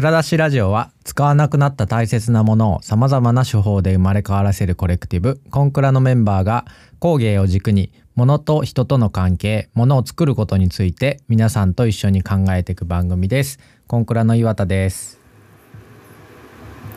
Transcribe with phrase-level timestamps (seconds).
[0.00, 5.42] 蔵出しラジオは使わなくなった大切なものをさまざまな手法で生まれ変わらせるコレクティブ。
[5.50, 6.64] コンクラのメンバーが
[7.00, 13.58] 工芸を軸に物と人との関係物を作ることについて皆さんと一緒に考えていく番組です。
[13.88, 15.20] コンクラの岩田です。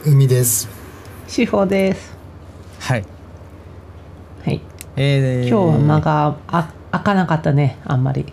[0.05, 0.69] 海です。
[1.27, 2.15] 志保です。
[2.79, 3.03] はい。
[4.45, 4.61] はい。
[4.95, 8.25] えー、今日は間があ開かなかったねあんまり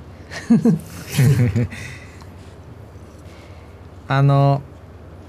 [4.11, 4.61] あの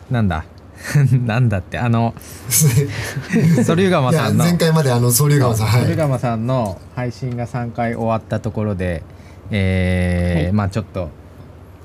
[0.10, 0.44] なんだ？
[1.26, 2.16] なんだってあの
[2.50, 5.82] ソリュガマいやさんの前回まであのソリュガマさんはい。
[5.84, 9.04] ソリュガマさんの配信が3回終わったところで
[9.52, 10.54] えーはい。
[10.54, 11.10] まあちょっと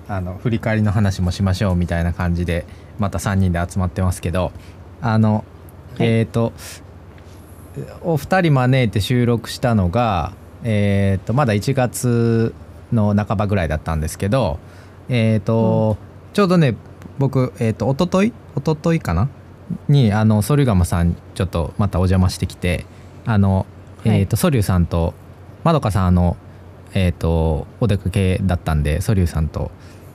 [0.09, 2.65] あの振り返りの話もしましょうみたいな感じで
[2.99, 4.51] また3人で集まってますけど
[5.03, 5.45] あの、
[5.99, 6.09] はい。
[6.09, 6.55] えっ、と
[8.01, 10.33] お二人招いて収録したのが
[10.65, 12.55] えっ、とまだ1月
[12.95, 14.59] の半ばぐらいだったんですけど
[15.11, 15.99] えっ、と、
[16.33, 16.75] ちょうどね
[17.19, 19.29] 僕えっ、と一昨日一昨日かな？
[19.89, 22.87] にあのソリュガマさんちょっとまたお邪魔してきて
[23.25, 23.67] あの、
[24.05, 24.21] はい。
[24.21, 25.15] えっ、とソリュさんと
[25.65, 26.37] まどかさんあの
[26.95, 29.71] えっ、とお出かけだったんでソリュさんと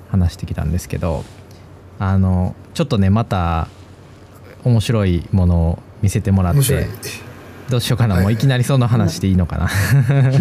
[0.09, 1.23] 話してきたんですけど
[1.99, 3.67] あのちょっとねまた
[4.63, 6.87] 面白いものを見せてもらって
[7.69, 8.37] どうしようかな、はいもうい。
[8.37, 9.69] きなりその話でいいのかな。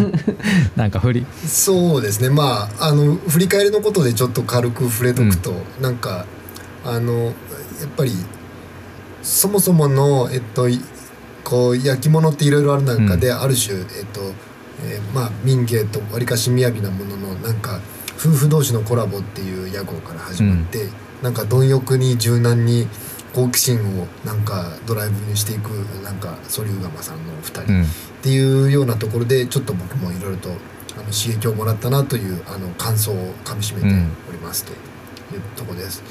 [0.74, 1.26] なんか振り。
[1.46, 2.28] そうですね。
[2.28, 6.26] まああの振り返りのことでちょっと軽く触れとくと、なんか
[6.84, 7.34] あのやっ
[7.96, 8.12] ぱり
[9.22, 10.80] そもそものえっとい
[11.44, 14.20] こう焼き物っていろいろある中で、ある種えっと、
[14.84, 17.80] えーまあ民芸とわりかし雅なもののなんか
[18.16, 20.88] 夫婦同士のコラボっていう屋号から始まって、
[21.22, 22.86] なんか貪欲に柔軟に
[23.34, 25.68] 好奇心をなんかドライブにしていく
[26.02, 27.82] なんかソリューガマさんのお二人、うん。
[27.82, 27.86] っ
[28.22, 30.52] ていうようなところでちょっと僕もいろいろとあ
[30.98, 33.86] の刺激をもらったなというあの感想をかみしめて
[34.28, 36.02] おりますというところです。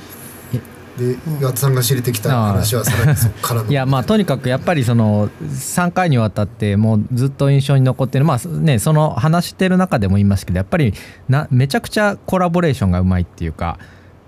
[0.99, 3.69] で岩田さんが知れてきた話はさらにそこからの。
[3.69, 8.25] いやまあとにかくやっぱりその3回にわたってもうずっと印象に残ってる。
[8.25, 10.93] まあねその話してる中でも言いますけどやっぱり
[11.29, 13.79] なめちゃくちゃコラボレーションがうまいっていうか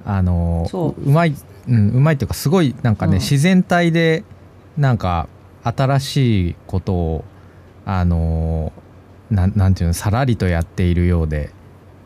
[0.05, 1.09] あのそう。
[1.09, 1.35] まい、
[1.67, 3.19] うん、うまいっていうかすごいなんかね、うん。
[3.19, 4.23] 自然体で
[4.77, 5.27] なんか
[5.63, 7.25] 新しいことを
[7.85, 8.71] あの
[9.29, 11.51] なんなんていうのさらりとやっているようで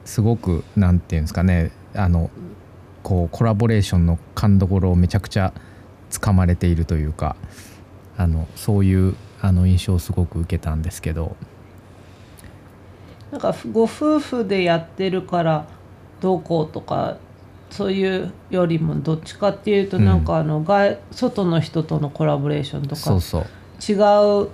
[0.06, 2.30] すごくなんていうんですかねあの
[3.06, 5.54] こうコラボレーションの勘どころをめちゃくちゃ
[6.10, 7.36] つかまれているというか
[8.18, 11.36] あのそういうあの印象をすごく受けたんですけど。
[13.32, 15.68] なんかご夫婦でやってるから
[16.22, 17.18] どうこうとか
[17.70, 20.06] そういうよりもどっちかっていうとうん。
[20.06, 23.46] なんかあの外外の人とのコラボレーションとかそうそう。
[23.88, 23.94] 違
[24.46, 24.50] う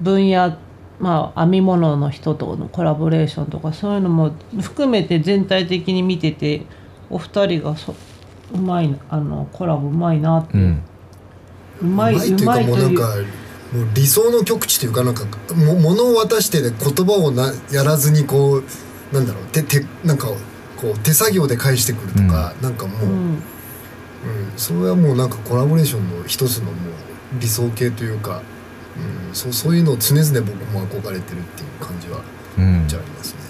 [0.00, 0.56] 分野
[1.00, 4.30] まあ編み物の人とのコラボレーションとかそういうのも
[4.60, 6.62] 含めて全体的に見てて
[7.10, 7.94] お二人がそ
[8.54, 10.40] うまいあのコラボうまいな。
[10.40, 10.60] って、う
[11.82, 12.76] うんまいうというかまいという。
[12.76, 13.02] もうなんか
[13.72, 15.24] もう理想の極地というかなんか
[15.54, 18.64] も物を渡してで言葉をなやらずにこう
[19.12, 20.28] なんだろう手手なんか
[20.80, 23.42] こう手作業で返してくるとか、なんかもう、ううんん、
[24.56, 26.74] それはもうなんかコラボレーションの一つのもう
[27.40, 28.42] 理想形というか、
[29.28, 32.20] うん、そうそういうのを常々僕も憧れてるっていう感じは
[32.58, 32.84] うん。
[32.88, 33.47] じゃありますね。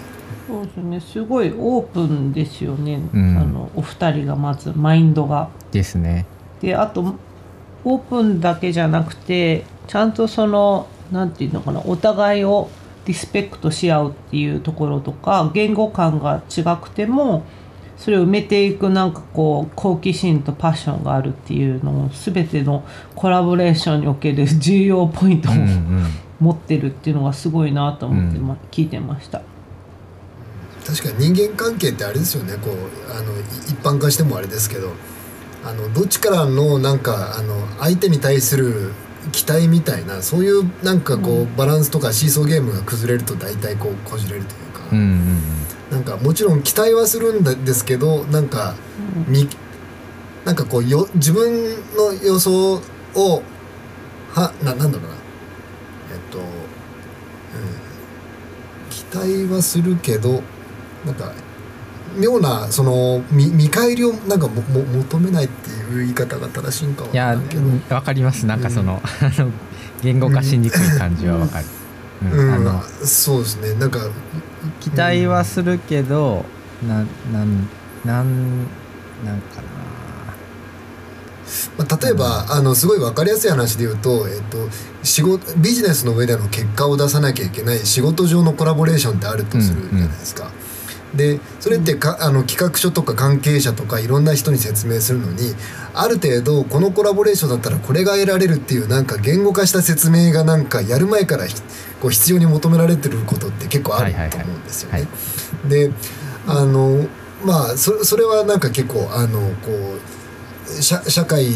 [0.49, 0.99] そうですね。
[0.99, 3.37] すごいオープンですよね、うん。
[3.37, 5.49] あのお二人がまずマインドが。
[5.71, 6.25] ですね。
[6.59, 7.15] であと
[7.85, 12.69] オープンだけじゃなくてちゃんとそのなんていうのかなお互いを
[13.05, 17.43] リスペクトし合うっていうところとか言語感が違くても
[17.97, 22.83] それを埋めていくなんかこう好奇心とパッションがあるっていうのを全ての
[23.15, 26.05] コラボレーションにおける 重要ポイントをうんうん。
[26.39, 29.41] 持ってるっていうのがすごいなと思って、うんま聞いてました。
[30.89, 32.57] 確かに人間関係ってあれですよね。
[32.57, 34.91] こうあのい一般化してもあれですけど
[35.63, 38.91] あのどっちからのなんかあの相手に対する
[39.31, 41.55] 期待みたいなそういうなんかこう、うん。
[41.55, 45.59] バランスとかシーソーゲームが崩れると大体こうこじれるというか、うんうん
[45.91, 48.75] なんかもちろん期待はするんですけどなんか
[49.27, 49.49] み
[50.45, 51.63] なんかこうよ自分
[51.95, 52.75] の予想
[53.15, 53.43] を
[54.31, 55.15] はななんだろうな。
[56.11, 56.45] えっと、うん、
[58.91, 60.43] 期待はするけど
[61.05, 61.31] なんか
[62.17, 67.39] 妙なその見見返りをなんかもも求めないっていう言い方が正しいんかはいや
[67.89, 68.45] わかります。
[68.45, 69.51] なんかその,、あの
[70.01, 71.65] 言語化しにくい感じはわかる、
[72.23, 72.31] うん。
[72.31, 72.53] うん。
[72.53, 73.73] あのそうですね。
[73.75, 73.99] なんか
[74.79, 76.45] 期待はするけど、
[76.87, 76.95] な
[77.31, 77.69] なん
[78.05, 78.63] なん
[79.25, 79.79] なんかな。
[81.77, 84.57] まあ、例えば、あのすごい分かりやすい話で言うと、えっと、
[85.01, 90.51] 仕事ビジネスの上での結果を出さなきゃいけない仕事上のコラボレーションってあるとするじゃないですか。
[91.13, 95.55] でそれってかあの企画書とか関係者とかいろんな人に説明するのに
[95.93, 101.45] ある程度このコラボレーションだったらこれが得られるっていうなんか言語化した説明がなんかやる前から
[101.99, 105.07] こう必要に求められてることって結構あると思うんですよね。
[105.67, 105.91] で
[106.47, 107.07] あの
[107.43, 109.71] まあそそれはなんか結構あのこ
[110.77, 111.47] う社社会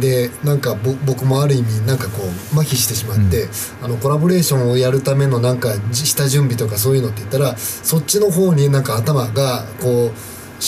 [0.00, 3.50] でなんか僕もある意味なんかこう麻痺してしまって、うん、
[3.84, 10.12] あのコラボレーションをやるためのなんか下準備とかそういうのって言ったらそっちの方になんか頭がこう思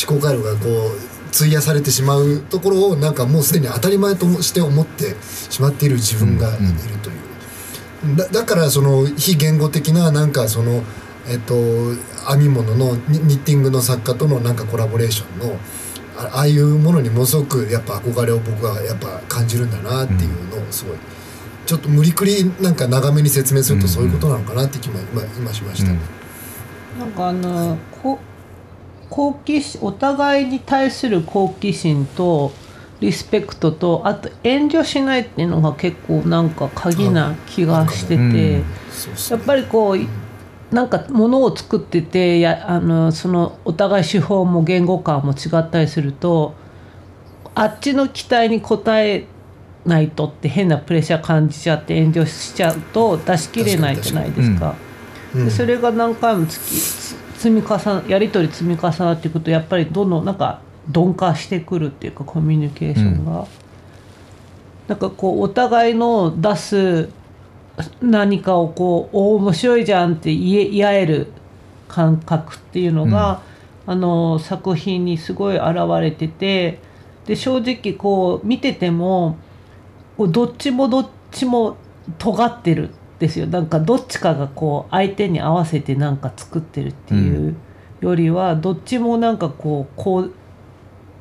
[0.06, 5.16] 考回路がこう費やされてしまうところをなんかもうすでに当たり前として思って
[5.50, 8.16] しまっている自分がいるという。
[8.16, 10.84] だだからその非言語的ななんかその
[11.28, 11.54] えっと
[12.28, 15.58] 編み物のニッティングの作家とのなんかコラボレーションの
[16.16, 20.96] ああいうものにものすごくやっぱ憧れを僕はやっぱ感じるんだなっていうのをすごい、
[21.66, 25.98] ちょっと無理くりなんか長めに説明するとそういうことなのかなって気も今今しました、ね、
[26.98, 28.18] なんかあのこ
[29.10, 32.52] 好奇心お互いに対する好奇心と
[33.00, 39.98] リスペクトとあと遠慮しないっていうのが結構なんか鍵な気がしてて、やっぱりこう
[40.70, 46.54] なんかものを作っててやあのそのお互い手法も言語感も違ったりすると
[47.54, 49.26] あっちの期待に応え
[49.86, 54.74] ないとって変なプレッシャー感じちゃって遠慮しちゃうと出し切れないじゃないですか。
[55.34, 63.40] うん、でそれが何回も積み重なやり取り積み重なっていくとやっぱりどんどんなんか鈍化してくるっていうかコミュニケーションが。
[63.40, 63.46] うん、
[64.88, 67.08] なんかこうお互いの出す
[68.00, 71.32] 何かをこう面白いじゃんって言え合える
[71.88, 73.42] 感覚っていうのが、
[73.86, 76.80] うん、あの作品にすごい現れてて
[77.26, 79.36] で正直こう見てても
[80.18, 81.76] どっちもどっちも
[82.18, 83.46] 尖ってるんですよ。
[83.46, 87.56] なんかどっちかがこう相手に合わせてなんか作ってるっていう
[88.00, 90.32] よりは、うん、どっちもなんかこうこう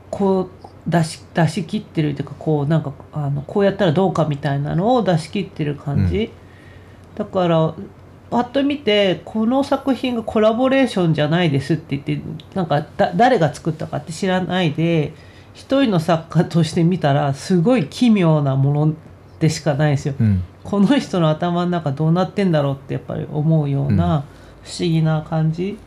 [0.09, 0.49] こう
[0.87, 6.17] 出し出し切ってるというかこうなんかあのこうやったらどうかみたいなのを出し切ってる感じ。
[6.25, 6.44] うん
[7.15, 7.73] だから
[8.29, 12.85] パッと見てこの作品がコラボレーションじゃないですって言ってなんか
[13.15, 15.13] 誰が作ったかって知らないで
[15.53, 18.93] 一人の作家として見たらすごい奇妙なもの
[19.39, 24.25] でしかないですよ、うん、この人の頭の中どうなってんだろうってやっぱり思うような
[24.63, 25.77] 不思議な感じ、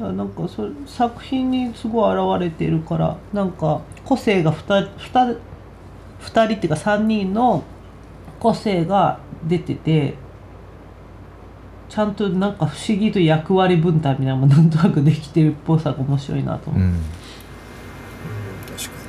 [0.00, 5.38] うん、なんかそ作品にすごい現れてるからなんか個性が 2, 2,
[6.20, 7.62] 2人っていうか3人の
[8.38, 10.14] 個性が出てて
[11.88, 16.88] ちゃんとなんか不思議と役割分担みたいなのもなんとなくできてるっぽさが面白いなと思って。
[16.88, 19.02] うん、確かに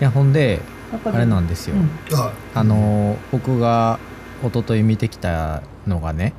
[0.00, 0.60] いやほんで
[1.04, 1.90] あれなんですよ、うん、
[2.54, 3.98] あの僕が
[4.42, 6.34] 一昨日見てきたのがね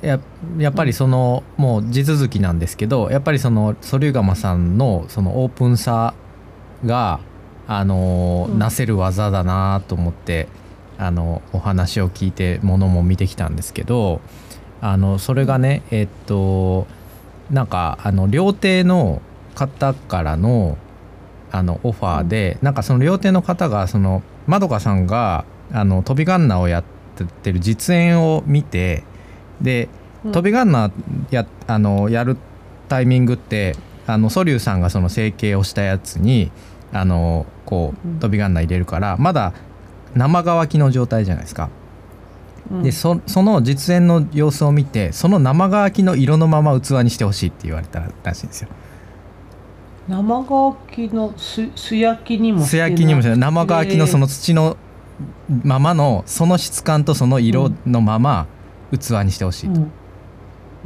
[0.00, 0.20] や
[0.58, 6.14] やっぱりその、もう地続きなんですけどやっぱりそのソリュガマさんのそのオープンさ
[6.84, 7.20] が
[7.66, 10.48] あの、うん、なせる技だなと思って
[10.98, 14.20] あのお話を聞いてものも見てきたんですけど
[14.80, 16.86] あのそれがねえっと
[17.50, 19.20] なんかあの料亭の
[19.54, 20.78] 方からの
[21.50, 26.84] あのオファーで、なんかその料亭の方がそのまどかさんがあの飛びガンナーをやっ
[27.42, 29.04] てる実演を見て
[29.60, 29.88] で
[30.24, 30.92] 飛びガンナー
[31.30, 32.36] やあのやる
[32.88, 36.50] タイミングってあのソリューさんがその整形をしたやつに
[36.92, 39.52] あのこう飛びガンナー入れるからまだ
[40.14, 41.70] 生乾きの状態じゃないですか。
[42.70, 48.68] うん、でその実演の様子を見てその生乾きの色のまま器にしてほしいって言われたらしいんですよ。
[50.08, 54.76] 生乾きのす素焼きにも素焼きにも生乾きのその土の
[55.62, 58.46] ままのその質感とその色のまま
[58.92, 59.80] 器にしてほしいと。
[59.80, 59.90] うん、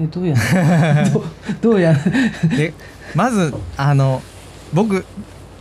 [0.01, 0.35] えどうや
[1.13, 1.25] ど
[1.61, 1.95] どうや
[2.57, 2.75] で
[3.15, 4.23] まずあの
[4.73, 5.05] 僕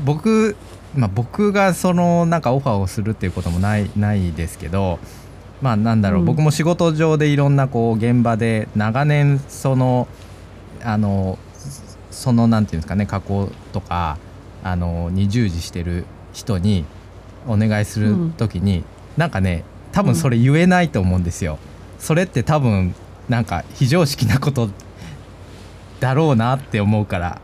[0.03, 0.55] 僕
[0.95, 4.99] まあ、僕がそのなんかオファーをするっていうこともないないですけど
[5.61, 10.07] まあなんだろう、うん、僕も仕事上でいろんなこう現場で長年その
[10.83, 11.37] あの
[12.11, 14.17] そのなんていうんですかね加工とか
[14.63, 16.85] あのに従事してる人に
[17.47, 18.83] お願いする時に、うん、
[19.17, 21.53] なんかね多分それ言えないと思うんですよ。
[21.53, 22.93] うん、それって多分
[23.29, 24.69] なんか非常識なこと
[25.99, 27.41] だろうなって思うから。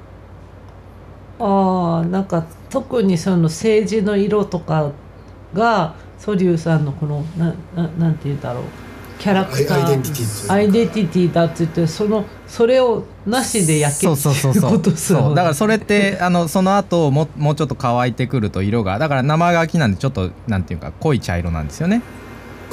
[1.44, 4.92] ああなんか特にその政治の色とか
[5.54, 8.64] がソリューさんのこのなななんて言うんだろう。
[9.20, 9.78] キャラクター。
[9.78, 15.36] アイデンティティアイデンティティだって言ってそのそれをなしで焼けそうそうそうそうそう。
[15.36, 22.02] だからそれって あのその後ももうちょっと乾いてくると色がだから生乾きなんでちょっとなんていうか濃い茶色なんですよね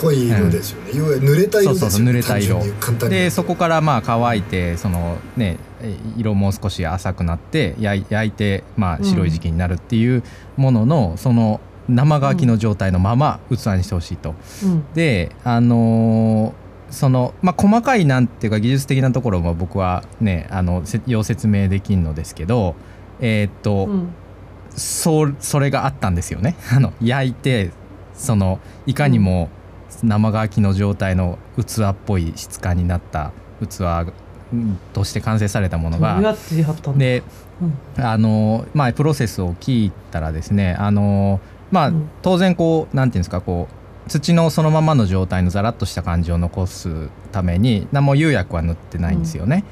[0.01, 1.73] 濃い色ですよね、いわゆる濡れた色ですよね。
[1.73, 3.09] そうそうそう濡れた色。
[3.09, 10.23] でそこからまあ乾いてそのねえ色も少し浅くなって焼い焼いてまあ白い時期になるっていう
[10.57, 14.35] ものの、その生乾きの状態のまま器にしてほしいと。
[14.65, 14.85] うん。
[14.95, 22.75] であのーそのまあ細かいなんていうか技術的なところも僕はねあのせ要説明できんのですけど
[23.21, 24.09] えーっと、うん。
[24.75, 26.57] そうそれがあったんですよね。
[26.73, 27.71] あの焼いて
[28.15, 29.49] そのいかにも
[30.03, 34.13] 生乾きの状態の器っぽい質感になった器
[34.53, 36.21] うんとして完成されたものが
[36.99, 37.23] で
[37.63, 38.05] うん。
[38.05, 41.41] あのまあプロセスを聞いたらですねあの
[41.71, 42.11] まあうん。
[42.23, 49.65] 当然こうなんていうんですかこう土のそのままの状態のザラッとした感じを残すために何も釉薬は塗ってないんですよね。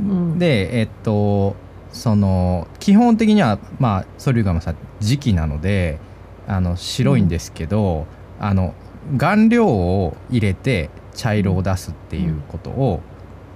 [0.00, 0.38] うん。
[0.38, 1.54] でえっと
[1.92, 6.00] その基本的にはまあソリュガムさ磁気なので
[6.48, 8.06] あの白いんですけど、
[8.40, 8.74] あの
[9.16, 13.00] 顔料を入れて茶色を出すっていうことを、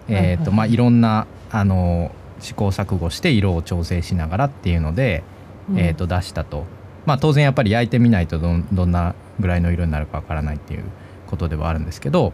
[0.08, 0.14] うん。
[0.14, 0.56] えっとはいはい。
[0.56, 5.24] まあいろんなあの試行錯誤して色を調整しながらっていうので、
[5.70, 5.78] うん。
[5.78, 6.64] えー、と出したと。
[7.06, 10.84] まあ当然やっぱり焼いてみないとどんどんなぐらいの色になるかわからないっていう
[11.26, 12.32] ことではあるんですけど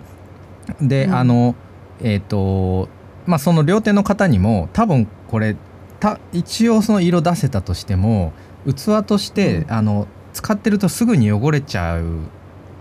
[0.80, 1.14] で、うん。
[1.14, 1.54] あの
[2.00, 2.88] えっ、と
[3.26, 5.56] まあその両手の方にも多分これ
[6.00, 8.33] た一応その色出せたとしても
[8.66, 9.73] 器として、うん。
[9.73, 12.02] あの使ってるとすぐに汚れちゃう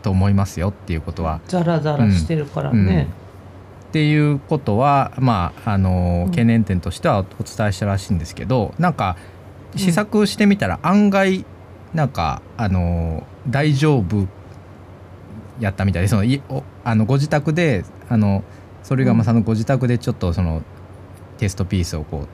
[0.03, 3.07] と思いますよっていうことはザラザラしてるからね、
[3.89, 6.31] っていうことはまああのうん。
[6.31, 9.17] 懸念点としてはお伝えしたらしいんですけど、なんか
[9.75, 11.45] 試作してみたら案外
[11.93, 14.27] なんかあの大丈夫
[15.59, 18.43] やったみたいでそのいおあのご自宅であの
[18.83, 20.63] それがまさんのご自宅でちょっとその
[21.37, 22.27] テストピースをこう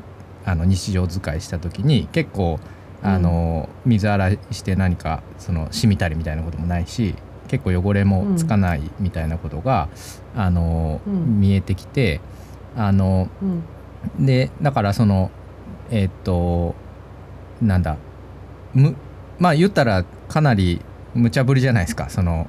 [0.49, 2.59] あの日常使いした時に結構
[3.01, 7.15] あの、水洗いして何かその染みたりみたいなこともないし
[7.49, 9.89] 結構汚れもつかないみたいなことが、
[10.35, 11.41] あのうん。
[11.41, 12.21] 見えてきて
[12.77, 14.25] あのうん。
[14.25, 15.31] でだからその
[15.89, 16.75] えーっと
[17.61, 17.97] なんだ
[18.73, 18.95] む
[19.39, 20.81] まあ言ったらかなり
[21.13, 22.47] 無茶ぶりじゃないですかその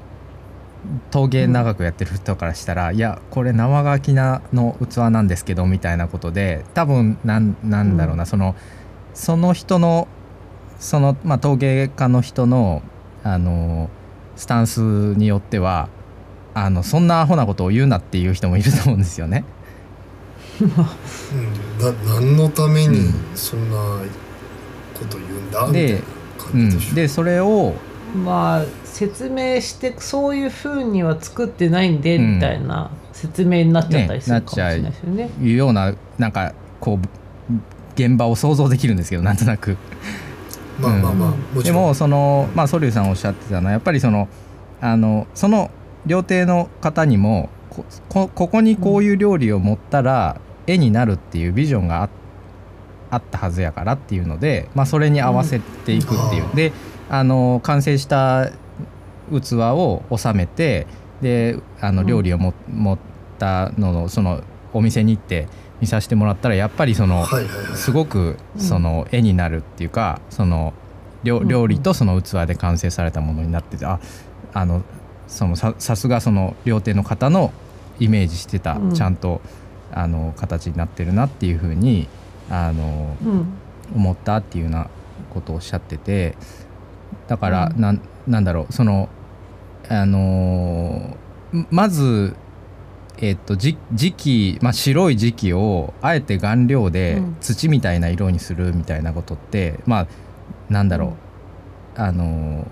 [1.10, 8.54] 陶芸長くやってる人からしたら、いやこれ生乾きなの器なんですけどみたいなことで多分なんなんだろうな、その
[9.12, 10.08] その人の
[10.78, 12.82] その、まあ、陶芸家の人の
[13.22, 13.90] あの
[14.40, 15.90] スタンスによっては
[16.54, 19.44] あのそんなアホなことを言うなっていう人もいると思うんですよね。
[20.60, 20.68] うん、
[21.78, 23.76] な何のためにうんそんな
[24.98, 25.98] こと言うんだ、みたいでな
[26.54, 27.74] うん、感じでしょ、でそれを
[28.24, 35.28] まあ説明してそういうふうには作ってないんで、うんみたいな説明になっちゃったりするかもしれないですよね。
[35.42, 37.54] いうようななんかこう
[37.94, 39.76] 現場を想像できるんですけどなんとなく。
[40.80, 44.28] まあまあまあ、でもそのまあソリュウさんおっしゃってたのはやっぱりその
[44.80, 45.70] あのその
[46.06, 47.50] 料亭の方にも
[48.08, 52.08] ここにこういう料理を持ったら絵になるっていうビジョンがあ
[53.10, 56.54] あったはずやからっていうので、まあ、それに合わせていくっていう、うん。
[56.54, 56.72] で
[57.08, 58.50] あの完成した
[59.30, 60.86] 器を収めて
[61.20, 62.06] であのうん。
[62.06, 62.98] 料理をも、持っ
[63.38, 65.48] たのをそのお店に行って
[65.80, 67.26] 見させてもらったらやっぱりその、
[67.74, 68.60] すごくうん。
[68.60, 70.74] その絵になるっていうかその
[71.24, 74.00] 料理とその器で完成されたものになっててあ
[74.54, 74.82] あの
[75.28, 77.52] そのささすがその料亭の方の
[77.98, 78.94] イメージしてたうん。
[78.94, 79.40] ちゃんと
[79.92, 82.08] あの形になってるなっていうふうに
[82.50, 83.46] あのうん。
[83.94, 84.88] 思ったっていうような
[85.34, 86.36] ことをおっしゃってて
[87.28, 87.80] だからうん。
[87.80, 89.08] なんなんだろうその
[89.88, 92.36] あのーまず
[93.22, 97.36] えっとじ磁気、まあ、白い磁気をあえて顔料でうん。
[97.40, 100.06] 土みたいな色にするみたいなことって、まあ
[100.68, 101.16] なんだろ
[101.96, 102.66] う、あの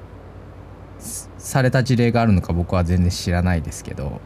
[0.99, 4.21] された事例があるのか僕は全然知らないですけど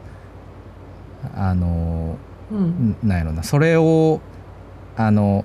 [1.34, 2.96] あのーうんん。
[3.02, 3.42] なんやろな。
[3.42, 4.20] それを
[4.96, 5.44] あの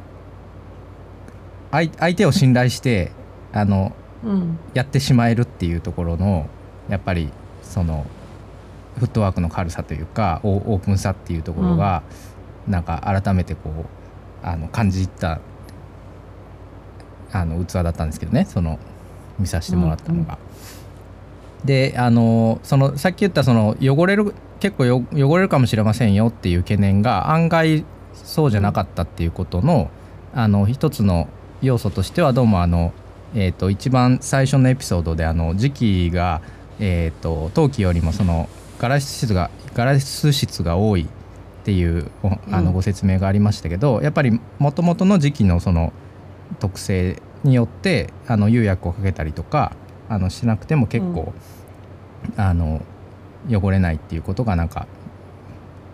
[1.72, 3.12] 相相手を信頼して
[3.52, 4.60] あのうん。
[4.74, 6.48] やってしまえるっていうところの
[6.90, 7.32] やっぱり
[7.64, 8.06] その
[8.98, 12.04] フットワークの軽さというかオオープンさっていうところが、
[12.68, 15.40] なんか改めてこうあの感じた
[17.32, 18.80] あの器だったんですけどねその
[19.40, 20.38] 見させてもらったのが。
[21.66, 29.90] であのそのさっき言ったその汚れる結構よ汚れるかもしれませんよっていう懸念が案外そうじゃなかったっていうことの,、
[30.34, 31.28] あの一つの
[31.62, 32.94] 要素としてはどうもあの、
[33.36, 36.42] えー、と一番最初のエピソードであの時期が、
[36.80, 38.48] えー、と陶器よりもその
[38.80, 41.06] ガラス質がガラス質が多いっ
[41.66, 42.66] ていうおあうん。
[42.66, 45.92] のご説明がありましたけど、やっぱりもともとの時期のその
[46.60, 49.76] 特性によってあの釉薬をかけたりとか
[50.10, 51.34] あのしなくても結構、
[52.36, 52.82] あの
[53.50, 54.88] 汚れないっていうことがなんか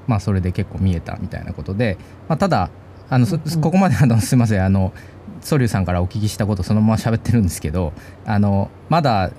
[0.07, 1.97] まあそれで結構見えたみたいなことで、
[2.27, 2.69] まあ、ただ
[3.09, 3.61] あの、うんうん。
[3.61, 4.93] ここまであのすいませんあの
[5.41, 7.93] ソリューさんからお聞きしたことそのまま喋ってるんですけど
[8.25, 9.31] あのまだ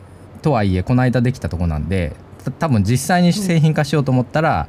[0.42, 4.68] とはいえこの間できたとこなんでた多分実際に製品化しようと思ったら、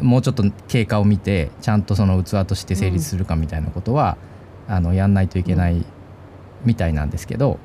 [0.00, 4.16] もうちょっと経過を見てちゃんとその器として成立するかみたいなことは、
[4.68, 5.84] あのやんないといけない
[6.64, 7.58] みたいなんですけど、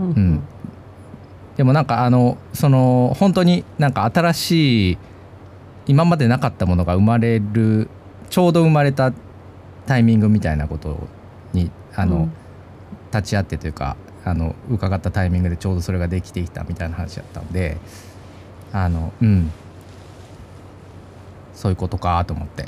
[0.00, 0.42] うんうん。
[1.56, 4.98] でもなんかあのその本当になんか新しい
[5.86, 7.88] 今までなかったものが生まれる
[8.30, 9.12] ちょうど生まれた
[9.86, 11.06] タイミングみたいなこと
[11.52, 12.32] にあの、うん。
[13.14, 17.76] 立ち会ってというかあの伺ったタイミングでちょうどそれができてきたみたいな話だったんで
[18.74, 19.50] あのうん。
[21.54, 22.66] そういうことかと思って。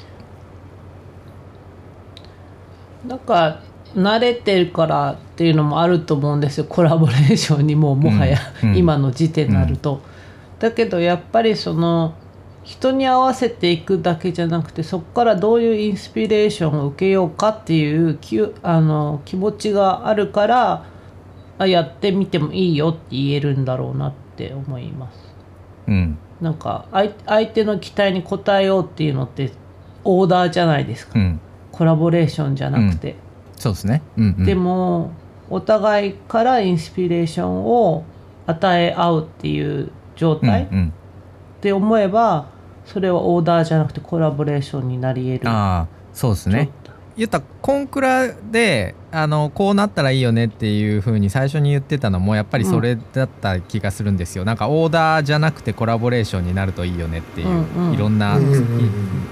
[3.06, 3.60] なんか
[3.94, 6.64] 慣れてるからっていうのもあると思うんですよ。
[6.64, 8.70] コラボレーションにももはや、うん。
[8.70, 8.76] うん。
[8.76, 10.00] 今の時点になると。
[10.60, 12.14] だけどやっぱりその
[12.62, 20.84] 人に合わせていくだけじゃなくてそこからどういうインスピレーションを受けようかっていうきゅあの気持ちがあるから
[21.58, 25.25] あやってみてもいいよって言えるんだろうなって思います。
[25.88, 26.18] うん。
[26.40, 29.52] なんか相相手の期待に応えようっていうのって
[30.04, 31.40] オーダーじゃないですか、うん。
[31.72, 33.16] コラボレーションじゃなくて。
[33.56, 34.02] そうですね。
[34.16, 34.44] うんうん。
[34.44, 35.12] でも
[35.48, 38.04] お互いからインスピレーションを
[38.46, 40.92] 与え合うっていう状うん態うん。
[41.56, 42.46] って思えば
[42.84, 46.70] それはオーダーじゃなくてコラボレーションになり得るああそうですね
[47.16, 57.94] 言ったらコンクラであのこうなったらいいよねっていう風に最初に言ってたのもやっぱりそれだった気がするんですよ、なんかオーダーじゃなくてコラボレーションになるといいよねっていう、うんうん。
[57.94, 58.80] いろんな、うんうんうん。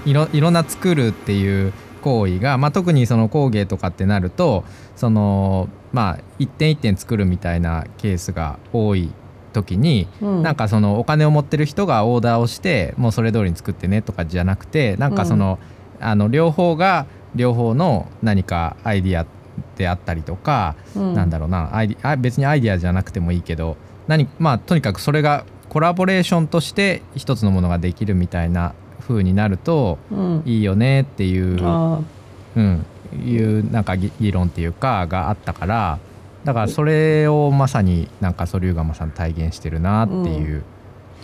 [0.06, 4.64] いいろいろんな作るっていう行為が、まあ、特にその工芸とかってなると
[4.94, 9.10] そのまあ一点一点作るみたいなケースが多い
[9.52, 10.42] 時に、うん。
[10.42, 15.58] なんかそのお金を持ってる人がオーダーをしてもうそれ通りに作ってねとかじゃなくてなんかその,、
[16.00, 19.26] あの両方が両方の何かアイディア
[19.76, 21.14] であったりとか、うん。
[21.14, 30.42] なんだろうなアイディあ別にアイディアじゃなくてもいいけど何まあとにかくそれがコラボレーションとして一つのものができるみたいな風になるとうん。
[30.44, 32.00] いいよねっていう、あ
[32.56, 32.86] うん、
[33.24, 35.98] いうなんか議議論っていうかがあったから
[36.44, 40.62] だからそれをまさになんかソリューガマさん体現してるなっていう、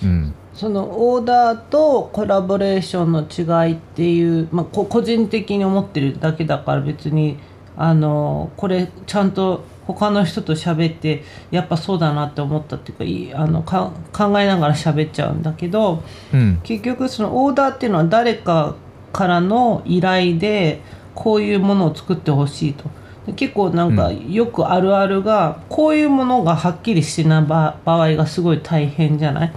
[0.03, 0.35] うん。
[0.50, 7.39] ーそのオーダーとコラボレーションの違いっていう、まあ、こ個人的に思ってるだけだから別に
[7.79, 16.03] あのこれちゃんと他の人と喋ってやっぱそうだなって思ったっていうかいいあのか考えながら喋っちゃうんだけど
[16.35, 16.61] うん。
[16.63, 18.77] 結局そのオーダーっていうのは誰か
[19.15, 20.83] からの依頼で
[21.15, 22.85] こういうものを作ってほしいと。
[23.27, 29.53] で結構なんかうよくあるあるが、こういうものがはっきりしてない場場合がすごい大変じゃない？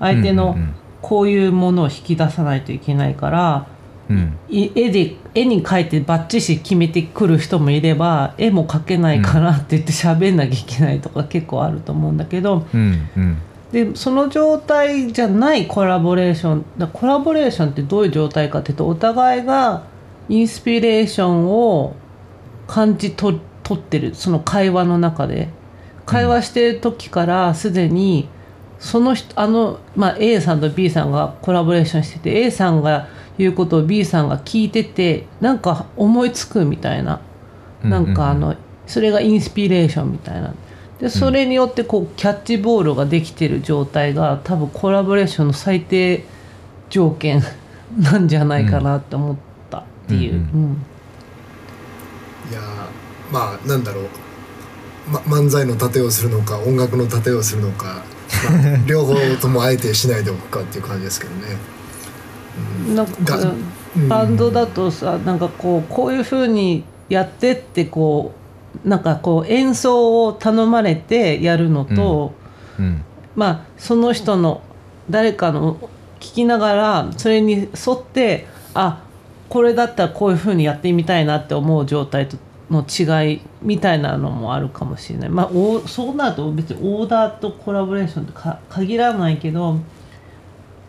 [0.00, 3.66] 相手のうんうんこういうものを引き出さないといけないから、
[4.10, 4.38] うん。
[4.48, 13.38] い絵で絵に描いてバッチシ決めてくる人もいれば絵も描けないからって言って喋んなきゃいけないとか結構あると思うんだけど、うんうん。
[13.72, 19.84] でその状態じゃないコラボレーションだコラボレーションってどういう状態かっていうとお互いが
[20.28, 21.94] インスピレーションを
[22.66, 25.48] 感じ取取ってるその会話の中で。
[26.06, 28.28] 会話してる時からすでに
[28.80, 37.20] その人あの、まあ、A さんと B さんがコラボレーションしてて A さんが言うことを B さんが聞いててなんか思いつくみたいな。
[37.82, 40.54] なんかあのそれがインスピレーションみたいな。
[40.98, 46.24] でそれによってこうキャッチボールができてる状態が多分コラボレーションの最低
[46.90, 47.42] 条件
[47.98, 49.36] なんじゃないかなって思っ
[49.70, 50.38] たっていう、うん。
[50.38, 50.86] うん
[52.50, 52.62] いやー
[53.32, 54.04] まあなんだろう、
[55.08, 58.02] ま、漫才の盾をするのか音楽の盾をするのか、まあ、
[58.86, 61.56] 両方ともあえてしないでおくかっていう感じですけどね。
[62.94, 63.52] なんかが
[63.96, 64.08] うん。
[64.08, 68.32] バンドだとさなんかこうこういう風にやってってこ
[68.84, 72.32] うなんかこう演奏を頼まれてやるのと、
[72.78, 73.02] うん。
[73.34, 74.62] まあその人の
[75.08, 75.76] 誰かの
[76.20, 79.02] 聞きながらそれに沿ってあ
[79.48, 82.36] これだったらこういう風にやってみたいなって思う状態と
[82.70, 85.28] の違いみたいなのもあるかもしれない。
[85.28, 89.76] まあおそうなると別にオーダーとコラボレーションってか限らないけど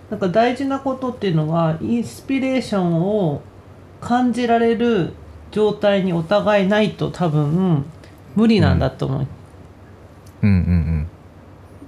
[0.10, 3.42] なんか大事なことっていうのはインスピレーションを
[4.00, 5.14] 感じられる
[5.52, 7.86] 状態にお互いないと多分
[8.36, 9.28] 無理なんだと思う。
[10.44, 10.50] うん。
[10.50, 11.08] うん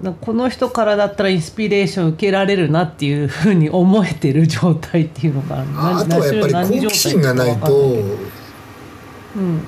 [0.01, 7.73] だからこの人からだったらインスピレーション受けられるなっていうふうに思えてる状態っていうのかなああとはやっぱり好奇心がないと
[9.37, 9.61] うん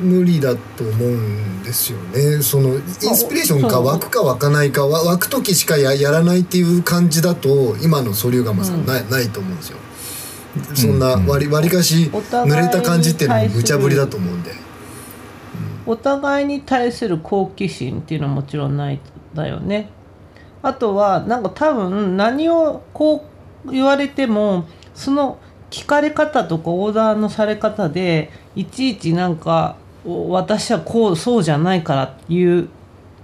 [0.00, 2.42] 無理だと思うんですよね。
[2.42, 9.78] そのインスピレーションか湧くか湧かないかわ湧く時しかややらないっていう感じだと今のソリューガマさんない,、ないと思うんですよ。
[10.74, 14.52] そんな割り割りかし濡れた感じっていうのも無茶ぶりだと思うんで。
[15.86, 19.00] お互いに対する好奇心っていうのはもちろんない
[19.34, 19.90] だよね。
[20.62, 23.24] あとはなんか多分何をこ
[23.66, 25.38] う言われてもその
[25.70, 32.68] 聞かれ方とかオーダーのされ方でいちいちなんかお私はこうそうじゃないからっていう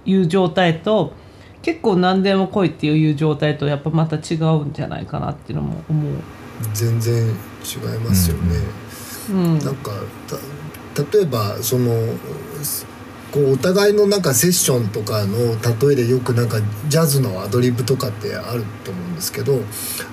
[0.05, 1.13] いう状態と
[1.61, 6.21] 結構何でも来いっていう状態とやっぱまた違うんじゃないかなっていうのも思う。
[6.73, 8.59] 全然違いますよね。
[9.29, 9.91] うん、なんか
[10.95, 11.89] た例えばその
[13.31, 15.37] こうお互いのなんかセッションとかの
[15.87, 19.59] 例えでよくなんかジャズのアドリブとかってあると思うんですけど、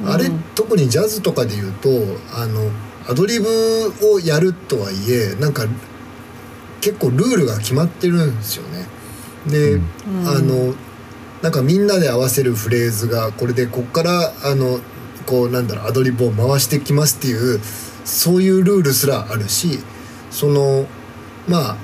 [0.06, 1.88] あれ特にジャズとかで言うと
[2.34, 2.70] あの
[3.08, 3.46] アドリブ
[4.14, 5.66] をやるとはいえなんか
[6.82, 8.86] 結構ルールが決まってるんですよね。
[9.46, 9.82] で、うん
[10.26, 10.74] あの
[11.42, 14.78] なんかみんなで合わせるフレーズがこれでこっからあの
[15.26, 17.60] こうなんだろうアドリブを回してきますっていう
[18.04, 19.80] そういうルールすらあるし
[20.30, 20.86] その
[21.48, 21.76] まあ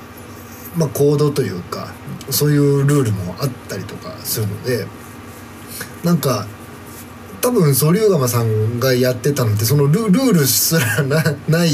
[0.76, 1.92] まあコードというか
[2.30, 4.86] そういうルールもあったりとかするので
[6.04, 6.46] なんか
[7.40, 11.70] 多分ソリューガマさんがやってたのってそのルルールすらなない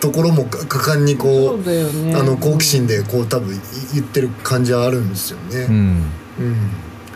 [0.00, 2.14] ところもか果敢にこそううだよね。
[2.14, 3.60] あの好奇心でこう多分い
[3.94, 5.66] 言ってる感じはあるんですよね。
[5.68, 5.74] うん
[6.38, 6.56] うん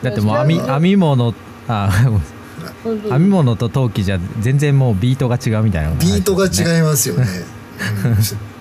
[0.02, 1.34] だってもう編み編み物
[1.68, 1.90] あ
[2.84, 7.26] うん編み物と陶器じゃ全然もうビートが違うみたいなのビートがい違いますよね。
[8.04, 8.16] うん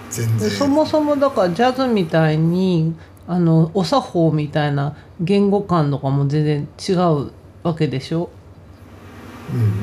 [0.10, 0.50] 全然。
[0.50, 2.96] そもそもだからジャズみたいに
[3.28, 7.32] あのお作法みたいな言語感とかも全然違う
[7.64, 8.24] わけでしょ？
[8.24, 8.35] うん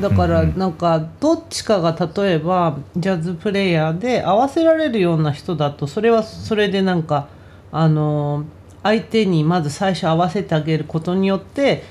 [0.01, 7.29] だからなんかどっちかが例えばジャズプレイヤーで合わせられるような人だとそれはそれでなんか
[7.71, 8.45] あの
[8.83, 11.85] 相手にまず最初合わせてあげることによって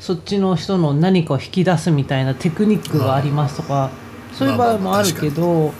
[0.00, 3.90] そっちの人の何かを引き出すみたいなテクニックがありますとか
[4.32, 5.44] そういう場合もあるけど。
[5.46, 5.72] うん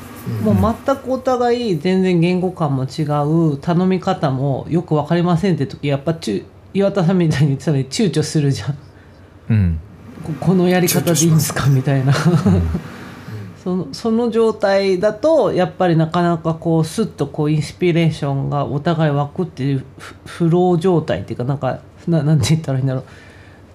[0.43, 8.79] もう全くお互い全然言語感も違う頼み方もよく分かりませんって時やっぱちゅ岩田さんみたいに言ってたのに躊躇するじゃん。
[9.49, 9.81] うん
[10.25, 12.13] ここのやり方でいいんですかみたいな。
[13.63, 23.05] そのその状態だとやっぱりなかなかこうスッとこうインスピレーションがお互い湧くっていうフフロー状態っていうかなんかななんて言ったらいいんだろう。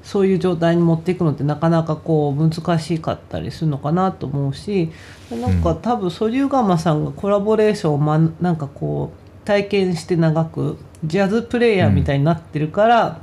[0.03, 4.91] そういう状態に持っていくのってなかなかこう難しかったりするのかなと思うし
[5.31, 13.21] なんか多分ソリューガマさんがコラボレーションを、ま、なんかこう体験して長くジャズプレイヤーみたいになってるから、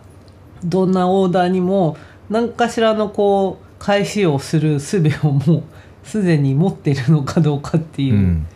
[0.62, 1.96] どんなオーダーにも
[2.30, 5.62] 何かしらのこう返しをする術をもう
[6.04, 8.46] すでに持っているのかどうかっていううん。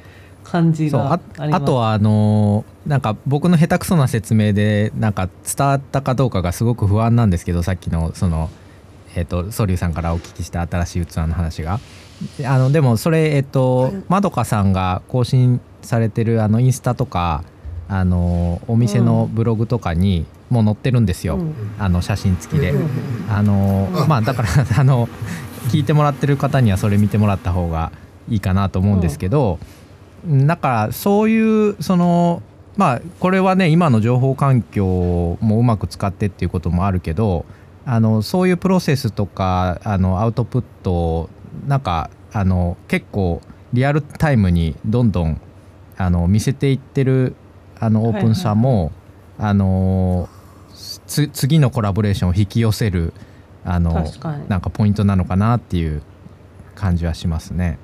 [0.45, 1.63] 感じがああります。
[1.63, 8.51] あとはあのーなんか僕の下手くそな説明でなんか伝わったかどうかがすごく不安なんですけどさっきのその
[9.17, 11.81] えっ、とソリューさんからお聞きした新しい器の話が。
[12.45, 17.43] あのでもそれえっ、とまどかさんが更新されてるあのインスタとか
[17.89, 21.55] あのお店のブログとかにもう載ってるんですよ、うん。
[21.79, 22.89] あの写真付きで、うん。
[23.29, 25.09] あのうんまあだから あの
[25.69, 27.91] 聞いてもらってる方にはそれ見てもらった方が
[28.29, 29.59] いいかなと思うんですけど、
[30.27, 32.43] だからそういうその
[32.77, 37.45] まあこれはね今の情報環境もうまく使ってっていうこともあるけど
[37.87, 41.31] あのそういうプロセスとかあのアウトプットを
[41.67, 43.41] なんかあの結構
[43.73, 45.41] リアルタイムにどんどん
[45.97, 47.35] あの見せていってる
[47.79, 48.93] あのオープンさも、
[49.39, 50.34] あのつ
[51.07, 53.13] 次のコラボレーションを引き寄せる
[53.65, 54.05] あの
[54.49, 56.03] なんかポイントなのかなっていう
[56.75, 57.79] 感じはしますね。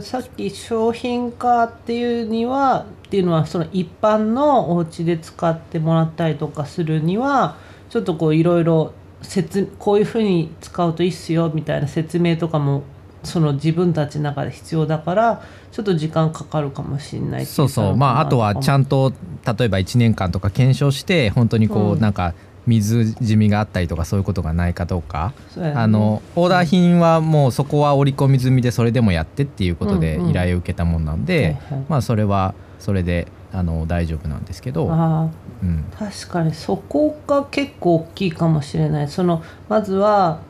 [0.00, 7.56] さっき商品化っていうにはっていうのはその一般のお家で使ってもらったりとかするには
[7.90, 12.84] ちょっとこういろいろ説こういうふうに使うといいっすよみたいな説明とかも
[13.24, 17.96] その自分たちの中で必要だからちょっと時間かかるかもしれないそうそう。
[17.96, 19.12] まああとはちゃんんと
[19.58, 22.12] 例えば1年間とか検証して本当にこう、うんなん。
[22.12, 22.34] か
[22.66, 25.72] 水染みがあったりとかそういうことがないかどうか、ね。
[25.74, 31.56] あのオーダー品はもうそこは織り込み済みでそれでもやってっていうことで依頼を受けたもんなんで、
[31.88, 35.28] まあそれはそれであの大丈夫なんですけど、あ
[35.62, 39.08] うん、あ確かにそこが結構大きいかもしれない。
[39.08, 40.40] そのまずは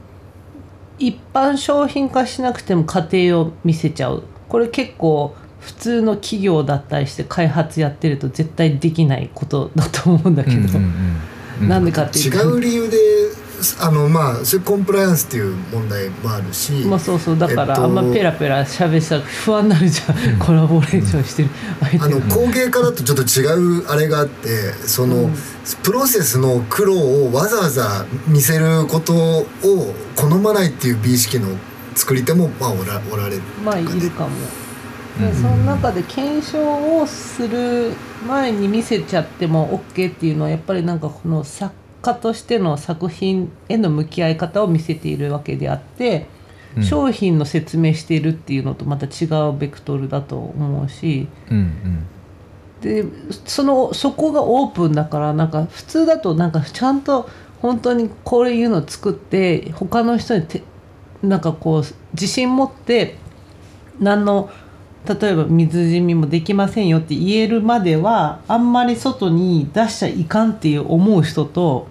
[0.99, 12.39] 一般商品化しなくても過程を見せちゃうこれ結構普通の企業だったりして開発やってると絶対できないことだと思うんだけど、うんうんうん なんでかっていうと。
[12.39, 12.99] 違う理由で
[13.79, 21.49] あのまあそれコンプライアンスっていう問題もあるし、まあそうそうだから、えっとあんまペラペラ喋ってたら不安になるじゃん、コラボレーションしてる
[21.81, 24.49] 相あの工芸家だとちょっと違うあれがあって
[24.85, 25.35] その、うん。
[25.85, 29.47] プロセスの苦労をわざわざ見せることを
[30.17, 31.47] 好まないっていう美意識の
[31.95, 33.43] 作り手もまあおらおられる。
[33.65, 34.29] まあいるかも。
[34.29, 34.63] うん
[35.19, 37.93] でその中で検証をする
[38.27, 46.43] 前に見せちゃっても OK っていうのはやっぱりなんかこの作家としての作品への向き合い方を見せているわけであって、うん
[46.83, 52.07] 商品の説明しているっていうのとまた違うベクトルだと思うしうんうん
[52.81, 53.05] で
[53.45, 57.29] そのそこがオープンだからなんか普通だとなんかちゃんと
[57.61, 60.63] 本当にこういうのを作って他の人にて
[61.23, 63.17] なんかこう自信持って
[64.01, 64.51] 何の
[65.07, 71.89] 例えば水染みもできませんよって言えるまではあんまり外に出しちゃいかんっていう思う人と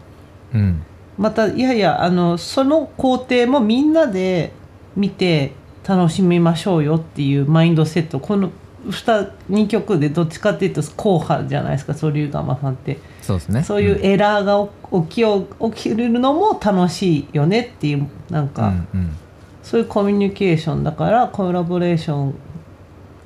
[0.53, 0.83] うん。
[1.17, 4.53] またいやいやあのその工程もみんなで
[4.95, 5.51] 見て
[5.87, 8.49] 楽しみましょうよっていうマインドセットこの
[8.87, 12.97] 2, 2曲でどっちかっていうと硬派じゃないですかソリューガマさんって。
[13.21, 13.63] そうですね。
[13.63, 14.67] そういうエラーが
[15.05, 19.15] 起きよ起きるのも楽しいよねっていうなんうか、んうん。
[19.63, 22.35] そういうコミュニケーションだからコラボレーション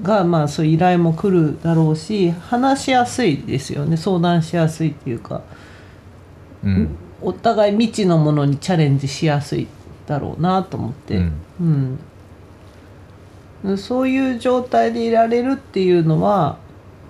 [0.01, 3.95] がまあそういう依頼も来るだろうし話しやすいですよね。
[3.97, 5.41] 相談しやすいっていうか、
[6.63, 6.89] うん。
[7.21, 9.67] お互い未知のものにチャレンジしやすい
[10.05, 11.31] だろうなと思って、うん。
[11.61, 11.99] うん
[13.77, 16.57] そういう状態でいられるっていうのは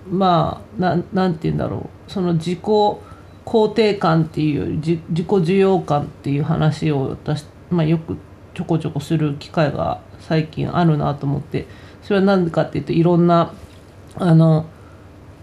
[0.09, 2.11] まあなんなんて言うんだろう。
[2.11, 2.59] その自己
[3.45, 8.17] 肯定感っていう自自己需要感っていう話を私、まあ、よく
[8.53, 11.67] ちょこちょこする機会が最近あるなと思って
[12.01, 13.53] それは何でかっていうといろんな
[14.15, 14.65] あの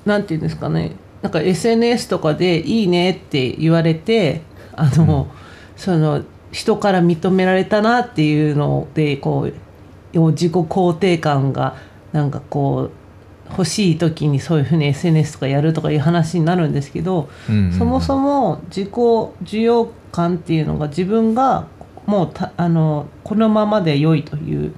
[0.05, 0.93] なんて言うんですかね。
[1.21, 4.43] なんか SNS とかで「いいね」って言われて
[4.75, 5.29] あの、
[5.77, 9.55] その人から認められたなっていうのでこう
[10.13, 11.77] 自己肯定感が
[12.13, 21.67] なんかこう欲しい時にそういうふうに SNS とかやるとかいう話になるんですけど、うんうんそもそも自己需要感っていうのが自分が
[22.07, 24.75] もうたあのこのままで良いという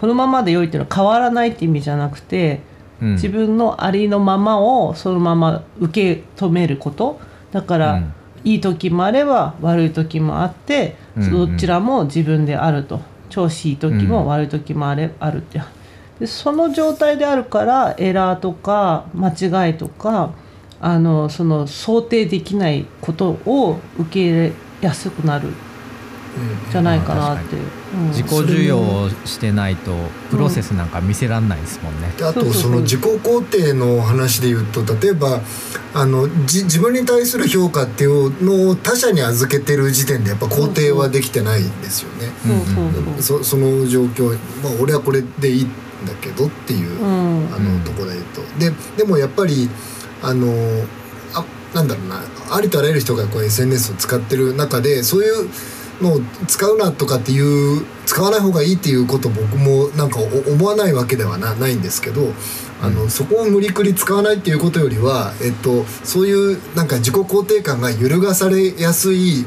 [0.00, 2.60] このままで良いっていうのは変わらないって意味じゃなくて、
[3.02, 3.12] うん。
[3.12, 7.20] 自分のありのままをそのまま受け止めること。
[7.52, 8.14] だから、うん。
[8.42, 10.96] いい時もあれば悪い時もあって、
[11.30, 14.08] どちらも自分であると調子いい時うん。
[14.08, 15.60] も悪い時もあれ、あるって。
[16.18, 20.32] でその状態であるからエラーとか間違いとか
[20.78, 25.48] あのその想定できないことを受け入れやすくなる。
[25.48, 25.54] ん
[26.70, 27.58] じゃないかなって、う。
[27.58, 28.08] ん。
[28.08, 29.92] 自己需要をしてないと
[30.30, 32.12] プロセスなんか見せらんないですもんね。
[32.16, 35.40] であとその自己肯定の話で言うと例えば
[35.92, 42.30] あのじ自分に対する評価っていうのを他者に預けてる時点でやっぱ肯定はできてないんですよね。
[43.20, 44.30] その状況
[44.62, 45.66] まあ俺はこれでいいん
[46.06, 47.54] だけどっていう、うん。
[47.54, 48.42] あのところで言うと。
[48.58, 49.68] ででもやっぱり
[50.22, 50.46] あの
[51.34, 55.48] あなんだろうなありとあらゆる人がこう SNS を使ってる中でそういう
[56.00, 62.32] のを使うなとかっていう使わない方がいいっていうこと僕もなんかお思わないわけではなないんですけど
[62.82, 69.44] あの、そこを無理くり使わないっていうことよりは、えっと、そういうなんか自己肯定感が揺るがされやすい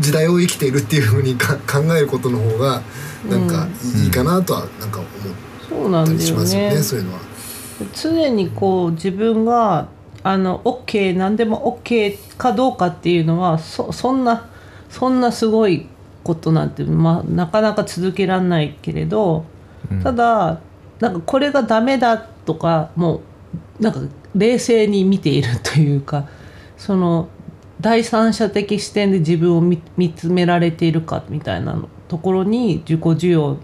[0.00, 2.82] 時代を生きているっていうふうにか考えることの方が
[3.28, 3.68] なんか
[4.02, 5.00] いい,、かなとはなんか
[5.70, 6.76] 思ったりしますよね。
[6.82, 7.20] そういうのは。
[7.92, 9.88] 常にこう自分が
[10.22, 14.48] あの OK 何でも OK かどうかっていうのはそそんな
[14.94, 15.88] そんなすごい
[16.22, 19.44] ことなんて、まあ、なかなか続けられないけれど、
[19.90, 20.60] うんただ
[21.00, 23.20] なんかこれがダメだとかも
[23.80, 24.00] うなんか
[24.34, 26.26] 冷静に見ているというか
[26.78, 27.28] その
[27.80, 33.58] 第三者的視点で自分を見見つめられているかみたいなのところに自己需要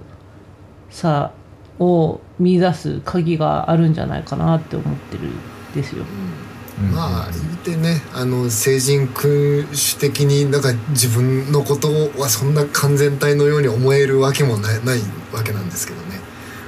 [0.90, 1.32] さ
[1.78, 5.32] を見出す鍵があるんじゃないかなって思ってるん
[5.74, 6.02] ですよ。
[6.02, 6.49] うん
[6.80, 11.88] まあ言ってねあの成人君主的になんか自分のこと
[12.18, 15.00] はそんな完全体のように思えるわけもないない
[15.32, 16.20] わけなんですけどね。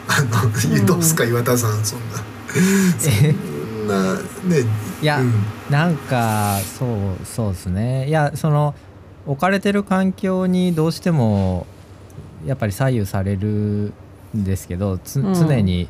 [0.09, 2.17] あの、どうすか岩田さんそんな。
[2.99, 4.21] そんなね
[5.01, 5.33] いや、うん。
[5.71, 8.09] なんかそうそうですね。
[8.09, 8.75] いやその
[9.27, 11.67] 置かれてる環境にどうしても
[12.45, 13.93] やっぱり左右される
[14.37, 15.35] んですけどつうん。
[15.35, 15.89] 常に、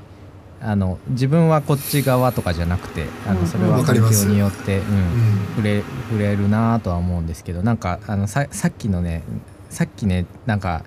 [0.65, 5.47] あの自分はこっち側とかじゃなくてあうんのそれは環境によって、うんうん。
[5.57, 9.23] 触れ触れるなとは思うんですけどなんかあのささっきのね
[9.71, 10.85] さっきねなんか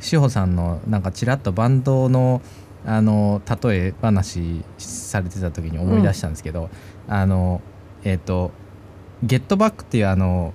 [0.00, 2.40] 志保さんのなんかちらっとバンドの
[2.86, 6.70] あの例え話されてた時に思い出したんですけど、
[7.08, 7.60] あの
[8.04, 8.52] えっ、と
[9.22, 10.54] 「ゲットバック」っていうあの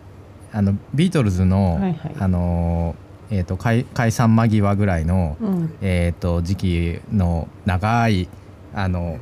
[0.52, 2.16] あのビートルズの、はいはい。
[2.18, 2.96] あの
[3.30, 5.78] えー、と解解散間際ぐらいの、うん。
[5.82, 8.28] えー、と時期の長い
[8.76, 9.18] あの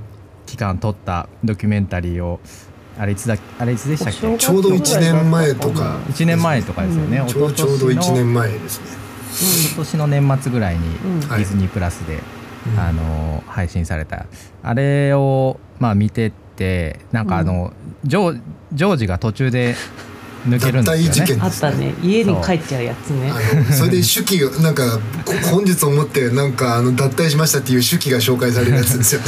[0.45, 2.39] 期間撮ったドキュメンタリーを
[2.99, 4.37] あれいつだあれいつでしたっけ？
[4.37, 5.99] ちょうど1年前とか。
[6.09, 7.27] 1年前とかですよね、うん。
[7.27, 8.87] ちょうちょうど1年前ですね。
[9.75, 11.19] 今年の年末ぐらいにうん。
[11.21, 14.25] ディズニープラスで、うんあの配信された。
[14.63, 17.73] あれをまあ見てってなんかあの、
[18.05, 18.41] ジョー
[18.73, 19.75] ジョージが途中で
[20.47, 21.37] 抜けるんですよね。
[21.41, 21.93] あったね。
[22.01, 23.31] 家に帰っちゃうやつね。
[23.71, 29.27] それで手記がなんかこ本日をもってなんかあの脱退しましたっていう手記が紹介されるやつですよね。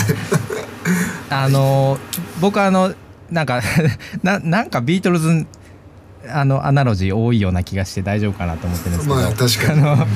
[1.30, 1.98] あの
[2.40, 2.94] 僕あの
[3.32, 3.62] なんか
[4.24, 5.46] ななんかビートルズ
[6.28, 9.82] あのアナロジー多いような気がして大丈夫かなと思ってるんですけど、まあ確かに。
[9.82, 10.08] あの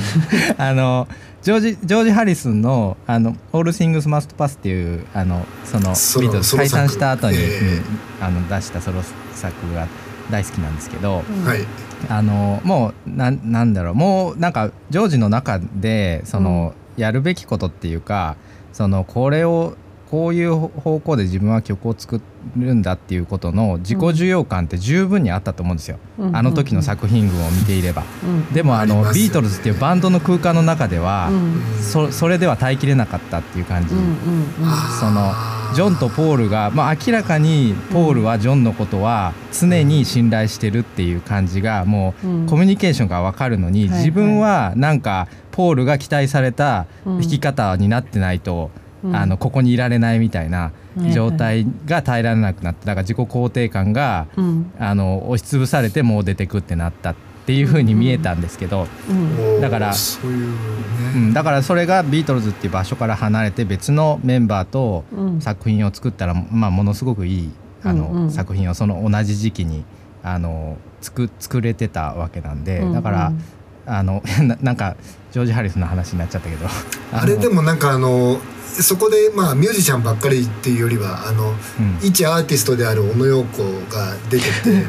[0.57, 1.07] あの
[1.41, 7.75] ジョージジョージ・ハリスンの「あの All Things Must Pass」っていうあのそのビートルズ解散した後に、ええ。
[7.77, 9.01] うんあの出したソロ
[9.33, 9.87] 作が
[10.29, 11.45] 大好きなんですけど、うん。
[11.45, 11.65] はい。
[12.09, 13.95] あのもうなんなんだろう。
[13.95, 18.35] もうなんかジョージの中でその、やるべきことっていうか
[18.73, 19.75] そのこれを
[20.09, 22.19] こういう方向で自分は曲を作
[22.57, 26.35] るんだっていうことの自己需要感って十分にあったと思うんですよ、うん。
[26.35, 28.03] あの時の作品群を見ていれば。
[28.23, 28.51] うん。
[28.51, 31.61] でもあのビートルズっていうバンドの空間の中では、うん。
[31.81, 34.15] そそれでは耐えきれなかったっていう感じ、うんうんうん。
[34.99, 35.31] その
[35.75, 42.47] ジョンとポールが、まあ、明らかにポールはジョンのことは常に信頼してるっていう感じがもううん。
[42.47, 47.19] コミュニケーションが分かるのに、自分はなんかポールが期待されたうん。
[47.19, 54.71] 弾き方になってないと、うんあのここにいられないみたいなはい状態が耐えられなくなってだから自己肯定感がうん。
[54.79, 58.87] あの押しつぶされてもう出てくってなったっていう風に見えたんですけど、
[59.59, 60.55] だからそういうね、
[61.15, 65.41] うん、だからそれがビートルズっていう場所から離れて別のメンバーとうん。
[65.41, 67.51] 作品を作ったら、まあ、ものすごくいい
[67.83, 68.31] あの、うんうん。
[68.31, 69.83] 作品をその同じ時期に
[70.21, 72.93] あの作作れてたわけなんで、うんうん。
[72.93, 73.33] だから
[73.87, 74.95] あの ななんか
[75.31, 76.67] ジョージ・ハリスの話になっちゃったけど。
[77.11, 78.37] あれでも、もなんかあの
[78.81, 81.55] そこでまあミュージシャンばっかりっていうよりはあのうん。
[82.01, 84.83] 一アーティストである小野陽子が出てて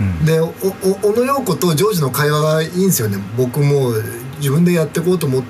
[0.00, 0.24] うん。
[0.24, 3.18] でおお小野陽子とジョージの会話がいいんですよね。
[3.36, 3.92] 僕も
[4.38, 5.42] 自分でやっていこうと思っ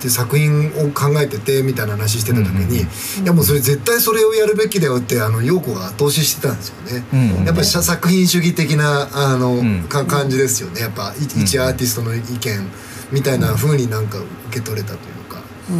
[0.00, 7.04] て作品を考えててみたいな話してた時に、うんいやもうそれ絶対それをやるべきだよってあの陽子が後押ししてたんですよね。
[7.12, 7.44] うんうん。
[7.44, 9.84] やっぱり作品主義的なあの、ん。
[9.84, 10.80] か感じですよね。
[10.80, 12.68] やっぱい一アーティストの意見
[13.12, 15.40] みたいな風になんか受け取れたというか。
[15.68, 15.74] で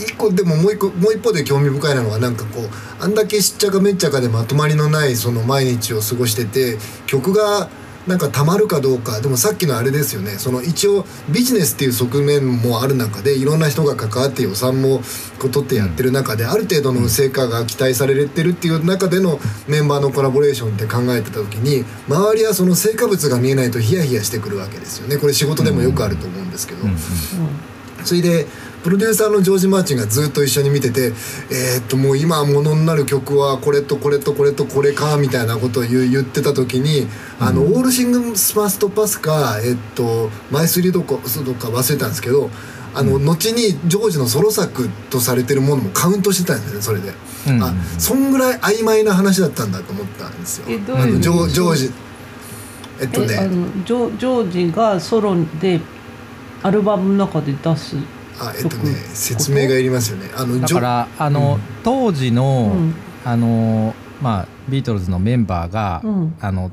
[0.00, 2.68] 一個でももう一個もう一方で興味深いなのはなんかこう
[3.02, 7.68] あんだけしっちゃかめっちゃかでまとまりのないその毎日を過ごしてて曲が
[8.06, 10.38] なんかたまるかどうかでもさっきのあれですよね。
[10.38, 15.02] その一応ビジネスっていう側面もある中でいろんな人が関わって予算も
[15.38, 25.18] こう取ってやってる中である程度の成果が期待されてるっていう中でのメンバーのコラボレーションって考えてた時に周りはその成果物が見えないとヒヤヒヤしてくるわけですよね。
[25.18, 26.84] これ仕事でもよくあると思うんですけど。
[26.84, 26.96] うん。
[28.04, 28.46] それで
[28.82, 31.12] プロデューサーのジョージ・マーチンがずっと一緒に見てて
[31.50, 37.06] えーっともう今ものになる曲はこれとこれとこれとこれかみたいなことを言う言ってた時に
[37.40, 42.50] 「あのオールシングスマストパスか」えっと「マイスリードかそうか忘れたんですけど
[42.94, 47.12] あの、後にジョージのソロ作とされてるものもカウントしてたんですよねそれで。
[47.48, 47.62] うん。
[47.62, 50.66] あそんぐらい曖昧な話だったんだと思ったんですよ。
[50.66, 51.92] ういうあのジョージョージ？
[53.00, 55.80] えっとえあねのジョジョージがソロで
[56.62, 57.96] アルバムの中で出す
[58.40, 60.30] あえっとね曲 説明がいりますよね。
[60.36, 62.94] あのだからあの、当時の、うん。
[63.24, 66.34] あのまあビートルズのメンバーが、うん。
[66.40, 66.70] あの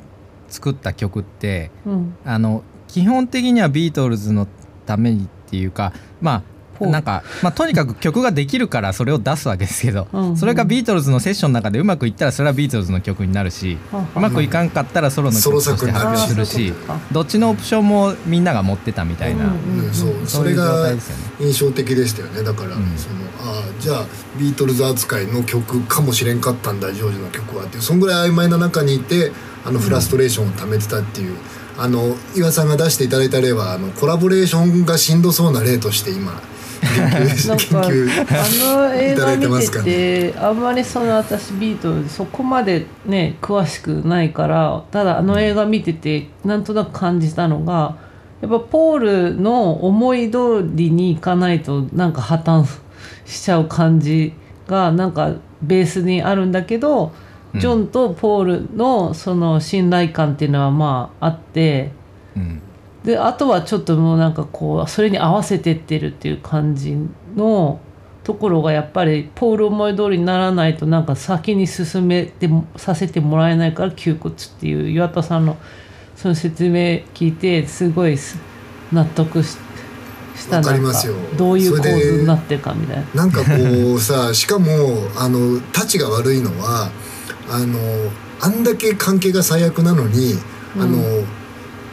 [0.47, 2.15] 作った曲ってうん。
[2.25, 4.47] あの基本的にはビートルズの
[4.85, 6.43] ためにっていうかまあ
[6.81, 10.37] なんか、まあ、とにかく曲ができるからそれを出すわけですけど、うんうん。
[10.37, 16.73] それがビートルズのセッションの中でうまくいったらそれはビートルズの曲になるし、ははうまくいかんかったらソロの曲として発表するし
[17.11, 19.93] どっちのオプションもみんなが持ってたみたいな、うんうん、
[20.27, 20.91] それが。
[21.39, 22.43] 印象的でしたよね。
[22.43, 22.97] だから、うん。
[22.97, 24.05] そのああじゃあ
[24.39, 27.81] ビートルズ扱いの曲かもしれんかったんだジョージの曲はっていう。
[27.83, 29.31] そんぐらい曖昧な中にいて
[29.65, 31.37] あのフラストレーションを溜めてたっていう、
[31.77, 36.41] あの岩さんが出していただいた例はあのコラボレーションがしんどそうな例として今
[36.85, 47.97] なんかあの映画見ていてあんまりその私ビートルズそこまでね詳しくないからただあの映画見ててなんとなく感じたのが
[48.41, 52.65] やっぱポールの思い通りにいかないとなんか破綻
[53.25, 54.33] しちゃう感じ
[54.67, 57.11] がなんかベースにあるんだけど、うん
[57.57, 61.91] ジョンとポールのその信頼感っていうのはまああって。
[62.35, 62.61] うん
[63.05, 66.97] であとはちょっともうなんかこうそれに合わせてってるっていう感じ
[67.35, 67.79] の
[68.23, 75.57] ところがやっぱりポール思い通りにならないとなんか先に進めてもさせてもらえないから窮屈っていう岩田さんの
[76.15, 78.39] その説明聞いてすごいす
[78.91, 79.57] 納得し
[80.35, 83.05] したよどういう構図になってるかみたいな。
[83.13, 84.67] なんかこうさしかも
[85.15, 86.91] あのたちが悪いのは
[87.49, 87.79] あの
[88.41, 90.33] あんだけ関係が最悪なのに、
[90.77, 90.97] あの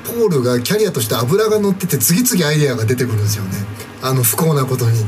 [0.05, 3.53] ポールがキャリアとして油が乗ってて次々アイデアが出てくるんですよね。
[4.03, 4.99] あの不幸なことに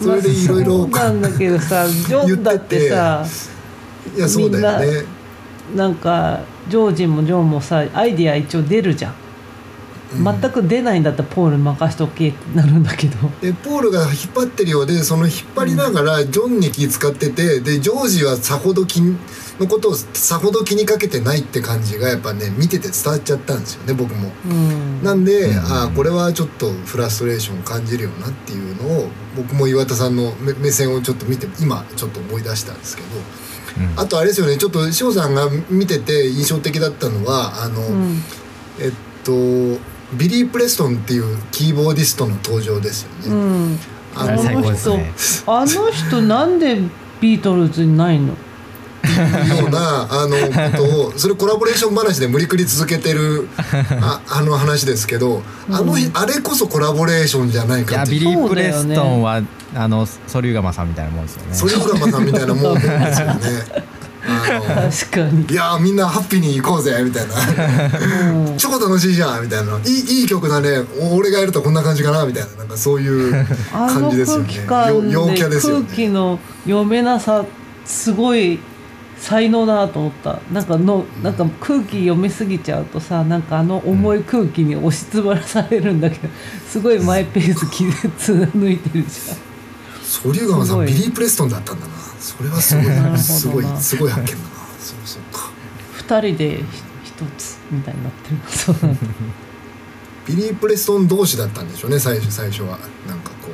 [0.00, 3.26] それでいろいろなんだけどさジョンだってさ
[4.16, 5.06] いやそうだよね。
[5.74, 9.14] なんかジョージもジョンもさアイディア一応出るじゃん、
[10.12, 13.16] 全く出ないんだったらポールに任しとけってなるんだけど。
[13.40, 24.32] でポールが引っ張ってるようでその引っ張りながらジョンに気使っててでジョージはさほど気のことをさほど気にかけてないって感じがやっぱね見てて伝わっちゃったんですよね僕も。
[24.46, 25.02] うん。
[25.02, 25.58] なんで、うん。
[25.58, 33.08] ああこれはちょっとフラストレーションを感じるよなっていうのを僕も岩田さんの目目線をちょっと見て今ちょっと思い出したんですけど。
[33.78, 34.00] うん。
[34.00, 38.22] あとあれですよねちょっと翔さんが見てて印象的だったのはあの、うん。
[38.80, 38.92] えっ
[39.22, 39.78] と
[40.14, 43.28] ビリー・プレストンっていうキーボーディストの登場ですよね。
[43.28, 43.78] うん。
[44.14, 45.12] ああれ最高ですね。
[45.46, 46.78] あの人なんで
[47.20, 48.34] ビートルズにいないの？
[49.58, 53.48] ようなあのことをそれコラボレーション話で無理くり続けてる
[54.02, 59.42] ああの話ですけどあの、うんあれこそコラボレーションじゃないかっていうビリー・プレストンは、
[59.74, 61.54] あのソリューガマさんみたいなもんですよね。
[61.54, 63.40] 蘇嶐窯さんみたいなもんですよね。
[64.30, 67.34] 確かに、いやーみんなハッピーに行こうぜみたいな。
[68.50, 68.58] うん。
[68.58, 69.78] 超楽しいじゃんみたいな。
[69.78, 70.84] いいいい曲だね。
[71.00, 77.44] お俺がやるとこんな感じかなみたいななんかそういう感じですよ空ね陽でキャですよ空気ねの読めなさ
[77.84, 78.58] すごい
[79.18, 80.38] 才能だなと思った。
[80.52, 86.28] なんかのなんか空気読めすぎちゃうとさなんかあの重い空気に押しつぶらされるんだけど
[86.68, 89.10] すごいマイペース気で貫いてるじ
[90.02, 94.60] ソリューガマさビリー・プレストンだったんだなそれはすごい すごいすごい発見だな。
[94.78, 96.64] そうそうかゃん二人でひ
[97.04, 99.00] 一つみたいになってるそうなんだ
[100.26, 102.78] ビリー・プレストン同士だったんでしょうね最初最初は。
[103.08, 103.48] なんかこ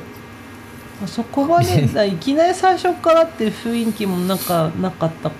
[1.03, 1.07] う。
[1.07, 5.31] そこはねだいきなり最初からって雰囲気もなんかなかった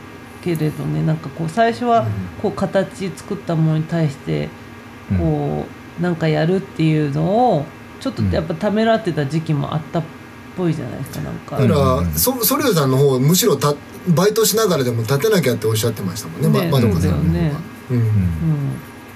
[0.43, 2.05] けれどねなんかこう最初は
[2.41, 4.49] こう形作ったものに対して
[5.11, 5.17] うん。
[5.17, 7.23] こうなんかやるっていうの
[7.55, 7.65] を
[7.99, 10.03] ちょっとやっぱためらってた時期もあったっ
[10.58, 11.58] ぽいじゃないですかなんか。
[11.58, 13.76] だから、うんそソリューさんの方むしろた
[14.10, 17.55] バイトしながらでも立てなきゃっておっしゃってましたもんねねままどかさんの方
[17.91, 18.01] うん。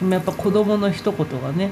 [0.04, 0.14] うん。
[0.14, 1.72] やっぱ子供の一言がね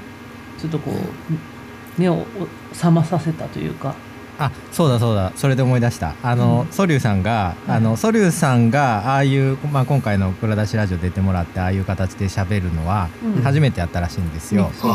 [0.59, 2.25] ちょっとこう目を
[2.73, 3.95] 覚まさせたというか
[4.39, 5.33] あそうだそうだ。
[5.35, 6.13] それで思い出した。
[6.23, 13.43] あの、ソリューさんがあのソリューさんがああいう、まあ、今回の「蔵出しラジオ」出てもらってああいう形で喋るのはうん。
[13.43, 14.91] 初めてやったらしいんですよ、そう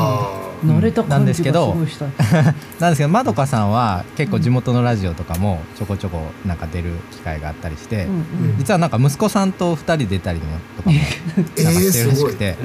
[0.67, 0.93] なんなん。
[1.05, 8.25] 感じがすですけどなんですけど まどかさんは結構地元のラジオとかもちょこちょこなんか出る機会があったりして、うんうん。
[8.59, 10.45] 実はなんか息子さんと2人出たりも
[10.77, 12.57] とかも なんかー、してるらしくて。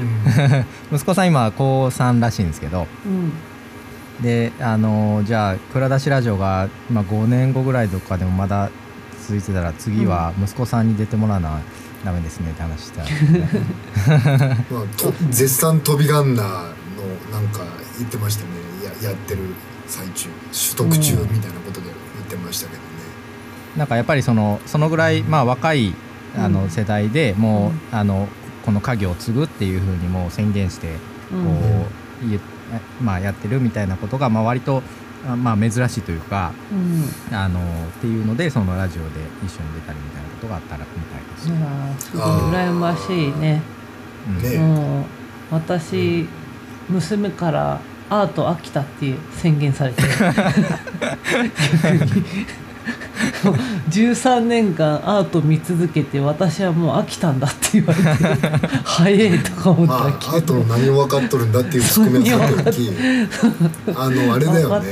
[0.91, 0.95] うん。
[0.95, 3.31] 息子さん今高3らしいんですけどうん
[4.21, 8.69] であのじゃあ蔵出しラジオが、まあ、5年後ぐらいとかでもまだ
[9.21, 11.61] 続いてたら次は息子さんに出てもらわな
[12.03, 13.07] ダメですねって話したら、
[14.71, 16.61] まあ、と絶賛飛びガンナーの
[17.31, 17.59] なんか
[17.97, 18.49] 言ってましたね。
[19.03, 19.41] ややってる
[19.85, 20.29] 最中
[20.77, 22.85] 取得中みたいなことで言ってましたけどね、
[23.75, 25.93] なんかやっぱりそのそのぐらい、まあ、若い
[26.37, 26.53] あうん。
[26.53, 28.27] の世代でもう、あの
[28.65, 30.87] この家業を継ぐっていうふうにもう宣言して
[31.29, 31.35] こ
[32.23, 32.39] う、言え
[33.01, 34.83] まあ、やってるみたいなことが、まあ、割と、
[35.27, 37.09] あまあ、珍しいというかうん。
[37.35, 37.63] あのっ
[37.99, 39.09] ていうのでそのラジオで
[39.45, 41.49] 一緒に出たりみたいなことがあったらみたいです。
[41.49, 41.51] い。
[41.51, 43.61] やーすごい羨ましいね。
[44.27, 44.37] うん。
[44.41, 44.57] ね。
[44.57, 45.05] もう
[45.51, 46.25] 私
[46.87, 50.01] 娘からアート飽きたって宣言されて
[53.89, 58.07] 13年間アート見続けて私はもう飽きたんだって言われて
[58.83, 62.91] 早いとか思っまあたあと何を分かっとるんだっていうツッコミはさておき
[63.95, 64.85] あのあれだよね。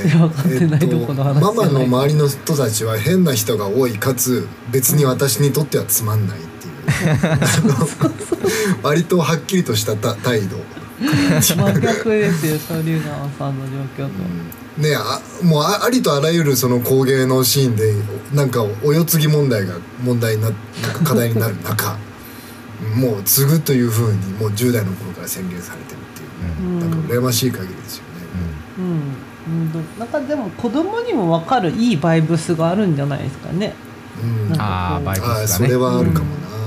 [1.40, 7.38] ママの周りの人たちは変な人が多いかつ別に私にとってはつまんないっていう。
[8.82, 10.56] 割とはっきりとしたた態度。
[11.40, 13.64] 真逆ですよソリューガンさんの
[13.96, 14.12] 状況と、
[14.78, 17.94] ねあもうあありとあらゆるその工芸のシーンで
[18.32, 20.58] なんかお世継ぎ問題が問題にななん
[20.92, 21.96] か課題になる中
[22.94, 26.80] もう継ぐというふうにもう10代の頃から宣言されてるっていう、うん。
[26.80, 28.08] なんか羨ましい限りですよね。
[28.78, 29.18] うん。
[29.48, 33.74] うん、なんかでも子供にも分かるいいバイブスがあるんじゃないですかね。
[34.22, 34.48] うん。
[34.50, 35.46] なんかああバイブスがね。
[35.48, 36.57] それはあるかもな、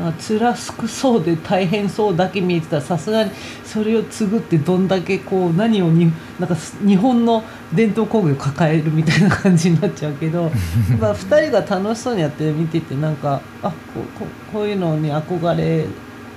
[0.00, 2.76] なんか辛くそうで大変そうだけ見えてた。
[2.76, 3.30] らさすがに
[3.64, 7.44] それを継ぐってどんだけこう何をになんかす日本の
[7.74, 10.50] 伝統工芸を抱えるみたいな感じになっちゃうけど
[10.98, 15.84] まあ2人が楽しそうにやってる見ててなんかあこうこうこういうのに憧れ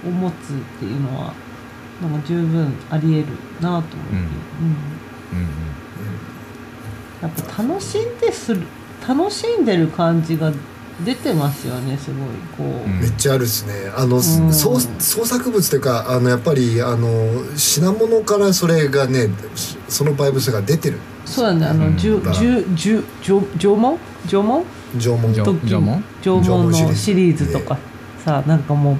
[0.05, 1.33] を持つっていうのは
[2.01, 3.27] なんか十分ありえる
[3.61, 3.97] なと思って、うん。
[5.31, 5.49] うんうん。
[7.21, 8.61] やっぱ楽しんでする
[9.07, 10.51] 楽しんでる感じが
[11.03, 12.27] 出てますよねすごい
[12.57, 12.99] こう、うん。
[12.99, 13.91] めっちゃあるですね。
[13.95, 14.21] あの、ん。
[14.21, 19.29] 創創作物というかあのやっぱりあの品物からそれがね
[19.89, 20.99] そのバイブスが出てる。
[21.25, 21.79] そうだねあうん。
[21.93, 23.97] の十十十縄縄文？
[24.27, 24.65] 縄文。
[24.99, 25.33] 縄文。
[25.33, 26.03] 縄文？
[26.21, 27.77] 縄文のシリーズとか。
[28.23, 28.97] さなんかもう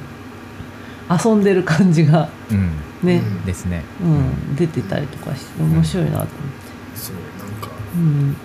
[1.26, 2.72] 遊んでる感じがうん。
[3.04, 3.46] ね、うん。
[3.46, 3.84] ですね。
[4.02, 4.56] うん。
[4.56, 6.34] 出てたりとかして面白いなと思って。
[6.96, 7.70] そうなんか。
[7.96, 8.36] うん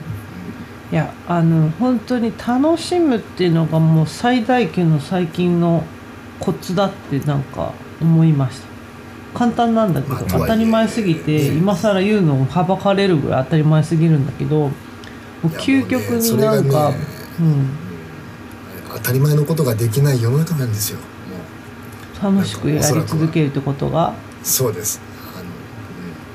[0.91, 5.85] いやあの本当に楽しむっていうのがもう最大級の最近の
[6.41, 8.69] コツだってなんか思いました。
[9.35, 14.71] 簡単なんだけど、まあ当たり前すぎて、ね今更言うのもはばかれるぐらい当たり前すぎるんだけども
[15.45, 16.97] う究極になんか、それがね
[17.41, 17.69] うん、
[18.95, 20.99] 当たり前のことができない世の中なんですよ。
[22.21, 24.15] 楽しくやり続けるってことが。
[24.43, 25.01] そうです。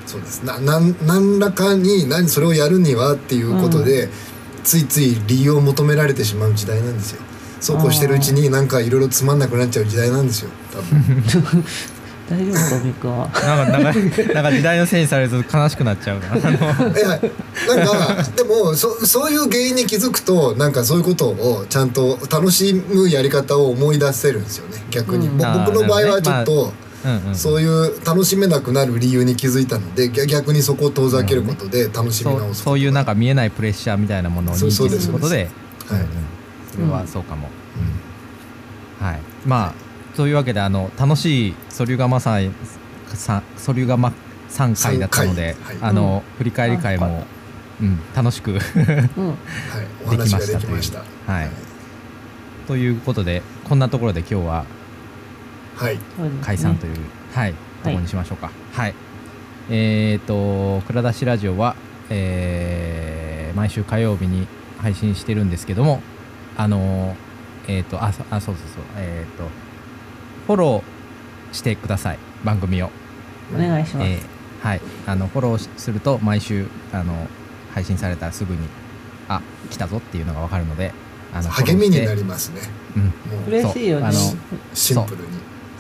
[0.05, 0.43] そうです。
[0.43, 4.09] ななん何らかに何それをやるにはっていうことで、
[4.63, 7.21] ついつい理由を求められてしまう時代なんですよ。
[7.59, 10.49] そうこうしてるうちになんかいろいろつまんなくなっちゃう時代なんですよ。
[10.71, 10.81] 多
[11.39, 11.63] 分
[12.29, 13.27] 大丈夫かみくんは。
[13.27, 13.99] なんかなんか
[14.33, 16.31] なんか時代のせいにされると悲しくなっちゃうな。
[16.31, 16.97] あの。
[16.97, 17.19] いやなん
[17.87, 25.37] かでもそそういう原因に気づくとなんかそういうことをちゃんと楽しむやり方を思い出せるんですよね逆に、うん。
[25.37, 26.73] ぼ僕の場合はちょっと、
[27.05, 35.07] うんうんそういう楽しめなくなる理由に気づいたので逆逆にそこを遠ざけることで楽しみそう直すそういうなんか見えないプレッシャーみたいなものを認知そうそうですす。
[35.07, 35.49] ることで
[35.87, 35.99] はい。
[35.99, 36.07] うんうん。
[36.71, 37.49] それはそうかも、
[38.99, 39.05] うん。
[39.05, 39.19] はい。
[39.45, 42.53] まあというわけであの楽しいソリュガマさん
[43.57, 44.13] ソリュガマ
[44.49, 45.89] 3回だったので、三回。
[45.89, 47.25] あの、振り返り会も、
[47.81, 48.57] うん、楽しくうん。
[48.57, 48.67] はい、
[50.05, 51.03] お話ができました。
[51.25, 51.49] はい。
[52.67, 54.65] ということでこんなところで今日は
[56.41, 56.97] 解散という、
[57.33, 57.53] はい、
[57.83, 58.51] ところにしましょうか。
[58.73, 58.93] はい。
[59.69, 61.75] えっ、と、蔵出しラジオは、
[62.09, 64.47] えー毎週火曜日に
[64.79, 66.01] 配信してるんですけども、
[66.57, 67.15] あのー
[67.67, 69.43] えっ、と、あ、そあそうそうそう、えっ、と、
[70.47, 72.89] フォローしてください、番組を。
[73.53, 74.07] お願いします。
[74.07, 74.81] えーはい。
[75.05, 77.27] あの、フォローしすると、毎週、あの、
[77.73, 78.59] 配信されたらすぐに、
[79.27, 80.93] あ、来たぞっていうのがわかるので、
[81.33, 82.61] あの、励みになり、りますね
[82.95, 83.11] うん、も
[83.45, 84.09] う嬉しいよね
[84.73, 85.27] シンプルに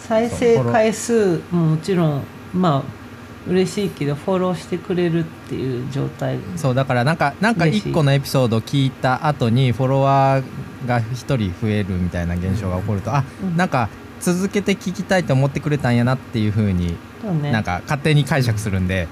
[0.07, 2.23] 再生回数ももちろん
[2.53, 3.03] まあ
[3.49, 6.37] 嬉しいけどフォローしてくれるっていう状態。
[6.55, 13.57] そうだからなんかなんか嬉しい1個のエピソード聞いた後にフォロワーが1人増えるみたいな現象が起こると、あうん。
[13.57, 13.89] なんか
[14.21, 17.51] 続けて聞きたいと思ってくれたんやなっていう風にそうね。
[17.51, 19.07] なんか勝手に解釈するんで、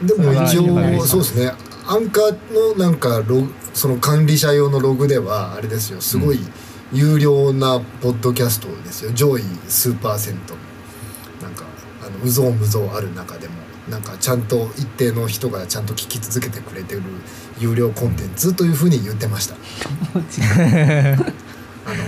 [0.00, 1.52] うん、 でも一応そうですね。
[1.84, 6.00] アンカーのなんかログその管理者用のログではあれですよ。
[6.00, 6.38] すごい
[6.92, 10.54] 有料なポッドキャストですよ上位数パーセント
[11.42, 11.64] なんか
[12.04, 13.54] あのうぞうむぞうある中でも
[13.88, 17.02] なんかちゃんと一定の人がちゃんと聞き続けてくれてる
[17.58, 19.56] 有料コンテンツというふうに言ってました。
[21.84, 22.04] あの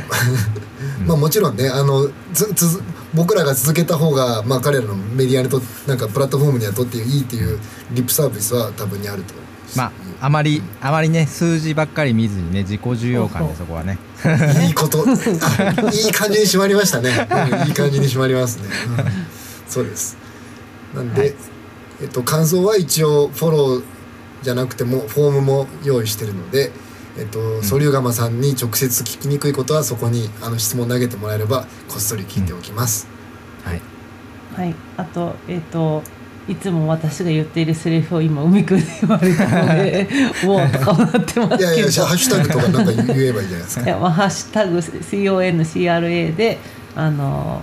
[1.07, 2.81] まあもちろんねあのつつ
[3.13, 7.59] 僕らが続けた方が、まあ、彼らのメディアにとなんかプラットフォームにはとっていいっていう
[7.93, 9.35] リップサービスは多分にあると
[9.77, 13.99] まああまりあまりね数字ばっかり見ずにね自己重要感でそこはね。
[14.67, 15.05] いいこと。
[15.05, 15.13] あ
[15.93, 18.65] いい感じに締まりましたね、う んいい感じに締まりますね、
[18.99, 19.05] うん
[19.69, 20.17] そうです。
[20.95, 21.35] なんで、はい。
[22.03, 23.83] えっと、感想は一応フォロー
[24.43, 26.71] じゃなくてもフォームも用意してるので
[27.17, 33.07] えっと、ソリューガマさんに直接聞きにくいことはそこにあの質問投げてもらえればこっそり聞いておきます、
[33.63, 33.81] はい。
[34.57, 34.75] はい。
[34.97, 36.03] あとえっ、と
[36.47, 40.09] いつも私が言っているセリフを今海くんに言われたので
[40.45, 46.59] もうとかなってますけどいやいやハッシュタグとかなんか言えばいいじゃないですかいやまあ、ハッシュタグ CONCRA で
[46.95, 47.63] あの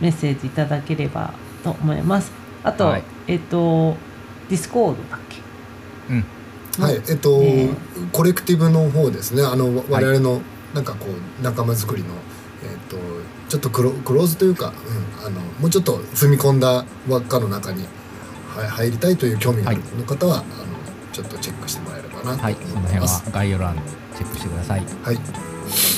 [0.00, 3.96] メッセージいただければと思いますあと、はいえっ、と
[4.48, 5.38] ディスコードだっけ
[6.10, 6.24] うん
[6.82, 7.70] はいえっと、ね
[8.12, 10.40] コレクティブの方ですねあの我々の
[10.72, 12.08] なんかこう仲間作りの、
[12.64, 12.96] えっと
[13.48, 14.72] ちょっとクロクローズというか、
[15.20, 17.86] うん、あのもうちょっと踏み込んだ輪っかの中に
[18.62, 20.44] 入りたいという興味があるの方は、あの
[21.12, 22.54] ちょっとチェックしてもらえればなとはい。
[22.54, 23.30] その辺は思います。
[23.30, 23.76] 概要欄
[24.16, 24.80] チェックしてください。
[25.02, 25.16] はい、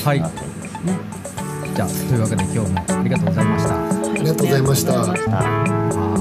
[0.05, 0.19] はい。
[1.75, 3.75] じゃあというわけで今日もありがとうございました。
[3.77, 6.16] はいありがとうございました